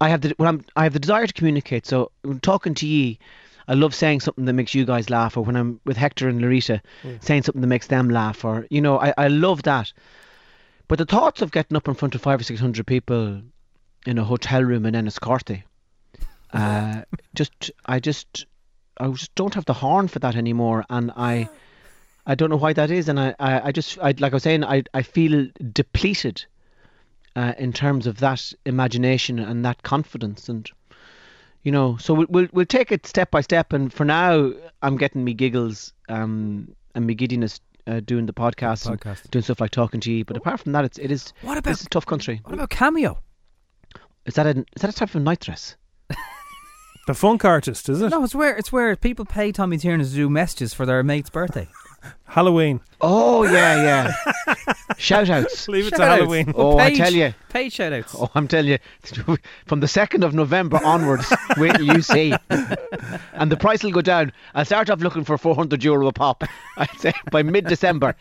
I 0.00 0.08
have 0.08 0.20
the 0.20 0.34
well, 0.38 0.48
I'm, 0.48 0.64
I 0.76 0.84
have 0.84 0.92
the 0.92 0.98
desire 0.98 1.26
to 1.26 1.32
communicate. 1.32 1.86
So 1.86 2.10
when 2.22 2.40
talking 2.40 2.74
to 2.74 2.86
ye, 2.86 3.18
I 3.68 3.74
love 3.74 3.94
saying 3.94 4.20
something 4.20 4.44
that 4.46 4.52
makes 4.52 4.74
you 4.74 4.84
guys 4.84 5.10
laugh, 5.10 5.36
or 5.36 5.44
when 5.44 5.56
I'm 5.56 5.80
with 5.84 5.96
Hector 5.96 6.28
and 6.28 6.40
Laurita, 6.40 6.80
saying 7.20 7.42
something 7.44 7.60
that 7.60 7.68
makes 7.68 7.86
them 7.86 8.10
laugh, 8.10 8.44
or 8.44 8.66
you 8.70 8.80
know, 8.80 8.98
I, 8.98 9.14
I 9.16 9.28
love 9.28 9.62
that. 9.64 9.92
But 10.88 10.98
the 10.98 11.06
thoughts 11.06 11.42
of 11.42 11.52
getting 11.52 11.76
up 11.76 11.88
in 11.88 11.94
front 11.94 12.14
of 12.14 12.20
five 12.20 12.40
or 12.40 12.44
six 12.44 12.60
hundred 12.60 12.86
people 12.86 13.42
in 14.06 14.18
a 14.18 14.24
hotel 14.24 14.62
room 14.62 14.84
in 14.86 14.94
Enniscorthy, 14.94 15.62
uh, 16.52 17.02
just 17.34 17.70
I 17.86 18.00
just 18.00 18.46
I 18.98 19.08
just 19.08 19.34
don't 19.34 19.54
have 19.54 19.64
the 19.64 19.72
horn 19.72 20.08
for 20.08 20.18
that 20.18 20.36
anymore, 20.36 20.84
and 20.90 21.12
I 21.16 21.48
I 22.26 22.34
don't 22.34 22.50
know 22.50 22.56
why 22.56 22.72
that 22.72 22.90
is, 22.90 23.08
and 23.08 23.18
I 23.18 23.34
I, 23.38 23.68
I 23.68 23.72
just 23.72 23.98
I 23.98 24.14
like 24.18 24.32
I 24.32 24.36
was 24.36 24.42
saying 24.42 24.64
I 24.64 24.82
I 24.92 25.02
feel 25.02 25.48
depleted 25.72 26.44
uh, 27.36 27.52
in 27.58 27.72
terms 27.72 28.06
of 28.06 28.18
that 28.18 28.52
imagination 28.66 29.38
and 29.38 29.64
that 29.64 29.82
confidence, 29.82 30.48
and 30.48 30.70
you 31.62 31.72
know, 31.72 31.96
so 31.98 32.14
we'll 32.14 32.26
we'll, 32.28 32.48
we'll 32.52 32.66
take 32.66 32.90
it 32.92 33.06
step 33.06 33.30
by 33.30 33.40
step, 33.40 33.72
and 33.72 33.92
for 33.92 34.04
now 34.04 34.52
I'm 34.82 34.96
getting 34.96 35.24
me 35.24 35.34
giggles 35.34 35.92
um 36.08 36.74
and 36.94 37.06
me 37.06 37.14
giddiness. 37.14 37.60
Uh, 37.84 37.98
doing 37.98 38.26
the 38.26 38.32
podcast, 38.32 38.86
and 38.86 39.00
Podcast. 39.00 39.28
doing 39.32 39.42
stuff 39.42 39.60
like 39.60 39.72
talking 39.72 39.98
to 39.98 40.12
you, 40.12 40.24
but 40.24 40.36
apart 40.36 40.60
from 40.60 40.70
that, 40.70 40.84
it's 40.84 40.98
it 40.98 41.10
is 41.10 41.32
What 41.42 41.58
about 41.58 41.68
this 41.68 41.80
is 41.80 41.86
a 41.86 41.88
tough 41.88 42.06
country. 42.06 42.40
what 42.44 42.54
about 42.54 42.70
Cameo? 42.70 43.18
Is 44.24 44.34
that 44.34 44.46
a 44.46 44.50
is 44.50 44.82
that 44.82 44.90
a 44.90 44.92
type 44.92 45.12
of 45.16 45.22
night 45.22 45.40
dress? 45.40 45.74
The 47.08 47.14
funk 47.14 47.44
artist, 47.44 47.88
is 47.88 48.00
it? 48.00 48.10
No, 48.10 48.22
it's 48.22 48.36
where 48.36 48.56
it's 48.56 48.70
where 48.70 48.94
people 48.94 49.24
pay 49.24 49.50
Tommy 49.50 49.78
Tiernan 49.78 50.06
to 50.06 50.12
do 50.14 50.30
messages 50.30 50.72
for 50.72 50.86
their 50.86 51.02
mate's 51.02 51.30
birthday. 51.30 51.66
Halloween. 52.24 52.80
Oh 53.00 53.42
yeah, 53.44 53.82
yeah. 53.82 54.54
Shout 54.96 55.28
outs. 55.28 55.68
Leave 55.68 55.88
it 55.88 55.90
to 55.90 55.96
Shout-outs. 55.96 56.18
Halloween. 56.20 56.52
Oh, 56.56 56.78
I 56.78 56.88
Paige- 56.90 56.98
tell 56.98 57.12
you. 57.12 57.34
Paid 57.50 57.72
shout 57.72 57.92
outs. 57.92 58.14
Oh, 58.18 58.30
I'm 58.34 58.48
telling 58.48 58.70
you, 58.70 58.78
from 59.66 59.80
the 59.80 59.88
second 59.88 60.24
of 60.24 60.32
November 60.32 60.80
onwards, 60.82 61.30
wait 61.58 61.74
till 61.74 61.84
you 61.94 62.00
see, 62.00 62.32
and 63.34 63.52
the 63.52 63.58
price 63.58 63.82
will 63.82 63.90
go 63.90 64.00
down. 64.00 64.32
I'll 64.54 64.64
start 64.64 64.88
off 64.88 65.00
looking 65.00 65.24
for 65.24 65.36
400 65.36 65.84
euro 65.84 66.06
a 66.06 66.12
pop. 66.12 66.44
I'd 66.78 66.88
say 66.98 67.12
by 67.30 67.42
mid-December, 67.42 68.16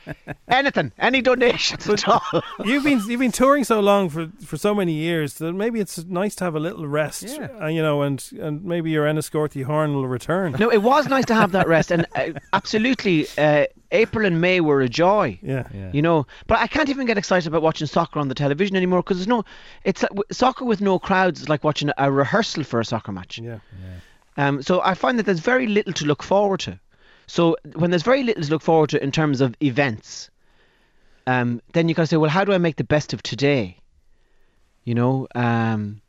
anything, 0.50 0.92
any 1.00 1.22
donations 1.22 1.88
at 1.88 2.10
all. 2.10 2.22
You've 2.66 2.84
been 2.84 3.02
you've 3.08 3.22
been 3.22 3.32
touring 3.32 3.64
so 3.64 3.80
long 3.80 4.10
for, 4.10 4.30
for 4.46 4.58
so 4.58 4.76
many 4.76 4.92
years 4.94 5.36
that 5.36 5.54
maybe 5.54 5.80
it's 5.80 6.04
nice 6.06 6.36
to 6.36 6.44
have 6.44 6.56
a 6.56 6.60
little 6.60 6.88
rest. 6.88 7.24
Yeah. 7.24 7.48
Uh, 7.62 7.68
you 7.68 7.82
know, 7.82 8.02
and 8.02 8.22
and 8.38 8.66
maybe 8.66 8.92
your 8.92 9.06
Enniscorthy 9.06 9.64
horn 9.64 9.94
will 9.94 10.08
return. 10.10 10.58
No, 10.60 10.70
it 10.70 10.82
was 10.82 11.08
nice 11.08 11.26
to 11.26 11.36
have 11.36 11.54
that 11.54 11.70
rest, 11.70 11.92
and 11.92 12.06
uh, 12.16 12.32
absolutely, 12.52 13.28
uh, 13.38 13.68
April 13.92 14.26
and 14.26 14.42
May 14.42 14.62
were 14.62 14.82
a 14.82 14.90
joy. 14.90 15.40
Yeah. 15.42 15.68
Yeah. 15.74 15.92
You 15.94 16.02
know, 16.02 16.28
but 16.48 16.60
I 16.60 16.68
can't 16.68 16.90
even 16.90 17.08
get 17.08 17.18
excited 17.18 17.48
about 17.48 17.62
watching 17.62 17.88
soccer 17.88 18.20
on 18.20 18.28
the 18.28 18.36
television 18.36 18.76
anymore 18.76 19.02
because 19.02 19.18
there's 19.18 19.28
no. 19.28 19.44
It's 19.84 20.04
like, 20.04 20.12
soccer 20.32 20.66
with 20.66 20.82
no 20.82 21.00
crowds 21.00 21.42
is 21.42 21.50
like 21.50 21.64
watching 21.64 21.90
a, 21.90 21.94
a 21.98 22.12
rehearsal 22.12 22.64
for 22.64 22.80
a 22.80 22.86
soccer 22.86 23.12
match. 23.12 23.40
Yeah. 23.40 23.60
Um, 24.38 24.62
so 24.62 24.82
I 24.82 24.94
find 24.94 25.20
that 25.20 25.26
there's 25.26 25.40
very 25.40 25.68
little 25.68 25.94
to 25.94 26.06
look 26.06 26.24
forward 26.24 26.62
to. 26.62 26.80
So 27.28 27.58
when 27.76 27.92
there's 27.92 28.04
very 28.04 28.24
little 28.24 28.44
to 28.44 28.50
look 28.50 28.62
forward 28.62 28.90
to 28.92 29.04
in 29.04 29.12
terms 29.12 29.42
of 29.42 29.56
events, 29.62 30.30
um, 31.28 31.62
then 31.74 31.88
you 31.88 31.96
got 31.96 32.04
to 32.04 32.08
say, 32.08 32.18
well, 32.18 32.30
how 32.30 32.44
do 32.44 32.54
I 32.54 32.58
make 32.58 32.78
the 32.78 32.84
best 32.84 33.14
of 33.14 33.22
today? 33.24 33.78
You 34.84 34.96
know, 34.96 35.28
um, 35.36 36.02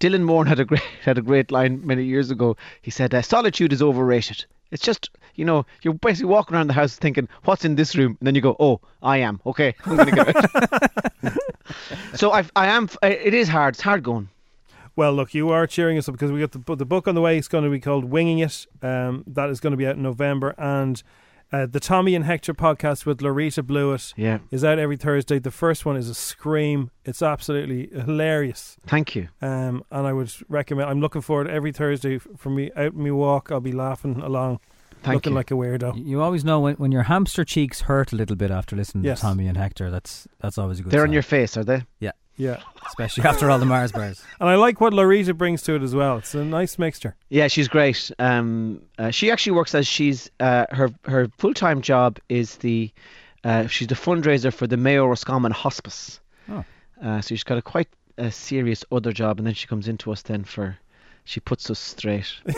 Dylan 0.00 0.22
Moran 0.22 0.46
had 0.46 0.60
a 0.60 0.64
great 0.64 0.82
had 1.04 1.18
a 1.18 1.22
great 1.22 1.50
line 1.50 1.86
many 1.86 2.04
years 2.04 2.30
ago. 2.30 2.56
He 2.82 2.90
said, 2.90 3.14
uh, 3.14 3.22
"Solitude 3.22 3.72
is 3.72 3.82
overrated. 3.82 4.46
It's 4.70 4.82
just 4.82 5.10
you 5.34 5.44
know 5.44 5.66
you're 5.82 5.94
basically 5.94 6.30
walking 6.30 6.56
around 6.56 6.68
the 6.68 6.74
house 6.74 6.96
thinking, 6.96 7.28
what's 7.44 7.64
in 7.64 7.76
this 7.76 7.96
room?' 7.96 8.16
And 8.20 8.26
then 8.26 8.34
you 8.34 8.40
go, 8.40 8.56
oh, 8.58 8.80
I 9.02 9.18
am 9.18 9.40
okay. 9.46 9.74
I'm 9.84 9.96
gonna 9.96 10.12
get 10.12 10.36
out. 10.36 11.38
so 12.14 12.32
I 12.32 12.44
I 12.56 12.66
am. 12.68 12.88
It 13.02 13.34
is 13.34 13.48
hard. 13.48 13.74
It's 13.74 13.82
hard 13.82 14.02
going. 14.02 14.28
Well, 14.98 15.12
look, 15.12 15.32
you 15.32 15.50
are 15.50 15.64
cheering 15.66 15.96
us 15.96 16.08
up 16.08 16.14
because 16.16 16.32
we 16.32 16.40
got 16.40 16.50
the 16.50 16.76
the 16.76 16.84
book 16.84 17.06
on 17.06 17.14
the 17.14 17.20
way. 17.20 17.38
It's 17.38 17.46
going 17.46 17.62
to 17.62 17.70
be 17.70 17.78
called 17.78 18.04
Winging 18.04 18.40
It. 18.40 18.66
Um, 18.82 19.22
that 19.28 19.48
is 19.48 19.60
going 19.60 19.70
to 19.70 19.76
be 19.76 19.86
out 19.86 19.94
in 19.94 20.02
November, 20.02 20.56
and 20.58 21.00
uh, 21.52 21.66
the 21.66 21.80
Tommy 21.80 22.14
and 22.14 22.24
Hector 22.24 22.52
podcast 22.54 23.06
with 23.06 23.18
Laurita 23.20 23.62
Blewitt 23.62 24.12
Yeah. 24.16 24.38
is 24.50 24.62
out 24.64 24.78
every 24.78 24.96
Thursday. 24.96 25.38
The 25.38 25.50
first 25.50 25.86
one 25.86 25.96
is 25.96 26.08
a 26.08 26.14
scream. 26.14 26.90
It's 27.04 27.22
absolutely 27.22 27.88
hilarious, 27.98 28.76
Thank 28.86 29.14
you. 29.16 29.28
um, 29.40 29.82
and 29.90 30.06
I 30.06 30.12
would 30.12 30.30
recommend. 30.48 30.90
I'm 30.90 31.00
looking 31.00 31.22
forward 31.22 31.48
every 31.48 31.72
Thursday 31.72 32.16
f- 32.16 32.26
for 32.36 32.50
me 32.50 32.70
out 32.76 32.94
me 32.94 33.10
walk. 33.10 33.50
I'll 33.50 33.60
be 33.60 33.72
laughing 33.72 34.20
along, 34.20 34.60
Thank 35.02 35.14
looking 35.14 35.32
you. 35.32 35.36
like 35.36 35.50
a 35.50 35.54
weirdo. 35.54 36.04
You 36.06 36.20
always 36.20 36.44
know 36.44 36.60
when, 36.60 36.74
when 36.76 36.92
your 36.92 37.04
hamster 37.04 37.44
cheeks 37.44 37.82
hurt 37.82 38.12
a 38.12 38.16
little 38.16 38.36
bit 38.36 38.50
after 38.50 38.76
listening 38.76 39.04
Yes. 39.04 39.20
to 39.20 39.26
Tommy 39.26 39.46
and 39.46 39.56
Hector. 39.56 39.90
That's 39.90 40.28
that's 40.40 40.58
always 40.58 40.80
a 40.80 40.82
good. 40.82 40.92
They're 40.92 41.04
on 41.04 41.12
your 41.12 41.22
face, 41.22 41.56
are 41.56 41.64
they? 41.64 41.84
Yeah, 42.00 42.12
especially 42.86 43.24
after 43.24 43.50
all 43.50 43.58
the 43.58 43.66
Mars 43.66 43.92
bars. 43.92 44.22
and 44.40 44.48
I 44.48 44.54
like 44.56 44.80
what 44.80 44.92
Laurita 44.92 45.36
brings 45.36 45.62
to 45.62 45.74
it 45.74 45.82
as 45.82 45.94
well. 45.94 46.18
It's 46.18 46.34
a 46.34 46.44
nice 46.44 46.78
mixture. 46.78 47.16
Yeah, 47.28 47.48
she's 47.48 47.68
great. 47.68 48.10
Um, 48.18 48.82
uh, 48.98 49.10
she 49.10 49.30
actually 49.30 49.52
works 49.52 49.74
as 49.74 49.86
she's 49.86 50.30
uh, 50.40 50.66
her 50.70 50.90
her 51.04 51.28
full 51.38 51.54
time 51.54 51.82
job 51.82 52.18
is 52.28 52.56
the 52.56 52.90
uh, 53.44 53.66
she's 53.66 53.88
the 53.88 53.94
fundraiser 53.94 54.52
for 54.52 54.66
the 54.66 54.76
Mayo 54.76 55.06
Roscommon 55.06 55.52
Hospice. 55.52 56.20
Oh. 56.48 56.64
Uh, 57.02 57.20
so 57.20 57.28
she's 57.28 57.44
got 57.44 57.58
a 57.58 57.62
quite 57.62 57.88
a 58.16 58.30
serious 58.30 58.84
other 58.90 59.12
job, 59.12 59.38
and 59.38 59.46
then 59.46 59.54
she 59.54 59.66
comes 59.66 59.88
into 59.88 60.10
us 60.12 60.22
then 60.22 60.44
for 60.44 60.76
she 61.24 61.40
puts 61.40 61.70
us 61.70 61.78
straight. 61.78 62.32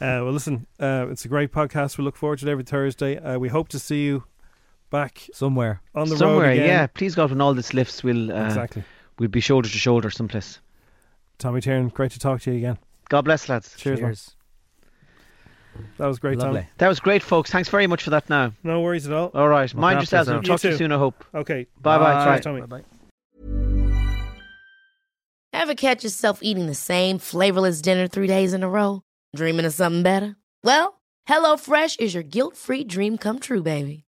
Uh, 0.00 0.24
well, 0.24 0.32
listen, 0.32 0.66
uh, 0.80 1.06
it's 1.10 1.24
a 1.24 1.28
great 1.28 1.52
podcast. 1.52 1.98
We 1.98 2.04
look 2.04 2.16
forward 2.16 2.38
to 2.38 2.48
it 2.48 2.50
every 2.50 2.64
Thursday. 2.64 3.18
Uh, 3.18 3.38
we 3.38 3.48
hope 3.48 3.68
to 3.68 3.78
see 3.78 4.04
you 4.04 4.24
back 4.90 5.26
Somewhere. 5.32 5.80
on 5.94 6.08
the 6.08 6.16
Somewhere, 6.16 6.48
road 6.48 6.52
again. 6.54 6.66
yeah. 6.66 6.86
Please 6.88 7.14
God, 7.14 7.30
when 7.30 7.40
all 7.40 7.54
this 7.54 7.72
lifts, 7.74 8.02
we'll 8.04 8.30
uh, 8.32 8.44
exactly. 8.46 8.82
we'll 9.18 9.28
be 9.28 9.40
shoulder 9.40 9.68
to 9.68 9.78
shoulder 9.78 10.10
someplace. 10.10 10.58
Tommy 11.38 11.60
Tiernan, 11.60 11.88
great 11.88 12.10
to 12.12 12.18
talk 12.18 12.40
to 12.42 12.50
you 12.50 12.58
again. 12.58 12.78
God 13.08 13.22
bless, 13.22 13.48
lads. 13.48 13.74
Cheers, 13.76 14.00
man. 14.00 14.14
That 15.98 16.06
was 16.06 16.18
great, 16.18 16.36
Lovely. 16.38 16.60
Tom. 16.62 16.68
That 16.78 16.88
was 16.88 17.00
great, 17.00 17.22
folks. 17.22 17.50
Thanks 17.50 17.68
very 17.68 17.86
much 17.86 18.02
for 18.02 18.10
that. 18.10 18.28
Now, 18.28 18.52
No 18.62 18.80
worries 18.82 19.06
at 19.06 19.12
all. 19.12 19.30
all 19.34 19.48
right. 19.48 19.72
Mind 19.74 19.98
after 19.98 20.02
yourselves. 20.16 20.28
and 20.28 20.46
yourself. 20.46 20.48
We'll 20.48 20.58
talk 20.58 20.64
You 20.64 20.70
to 20.70 20.74
you 20.74 20.78
soon. 20.78 20.92
I 20.92 20.98
hope. 20.98 21.24
Okay. 21.34 21.66
Bye 21.80 21.98
bye. 21.98 22.24
Cheers, 22.24 22.44
Bye. 22.44 22.60
Tommy. 22.60 22.60
Bye-bye. 22.62 22.84
Ever 25.52 25.74
catch 25.74 26.04
yourself 26.04 26.40
eating 26.42 26.66
the 26.66 26.74
same 26.74 27.18
flavorless 27.18 27.80
dinner 27.80 28.06
three 28.08 28.26
days 28.26 28.52
in 28.52 28.62
a 28.62 28.68
row? 28.68 29.02
Dreaming 29.36 29.64
of 29.66 29.72
something 29.74 30.02
better? 30.02 30.36
Well, 30.64 31.00
HelloFresh 31.28 32.00
is 32.00 32.14
your 32.14 32.22
guilt-free 32.22 32.84
dream 32.84 33.18
come 33.18 33.38
true, 33.38 33.62
baby. 33.62 34.04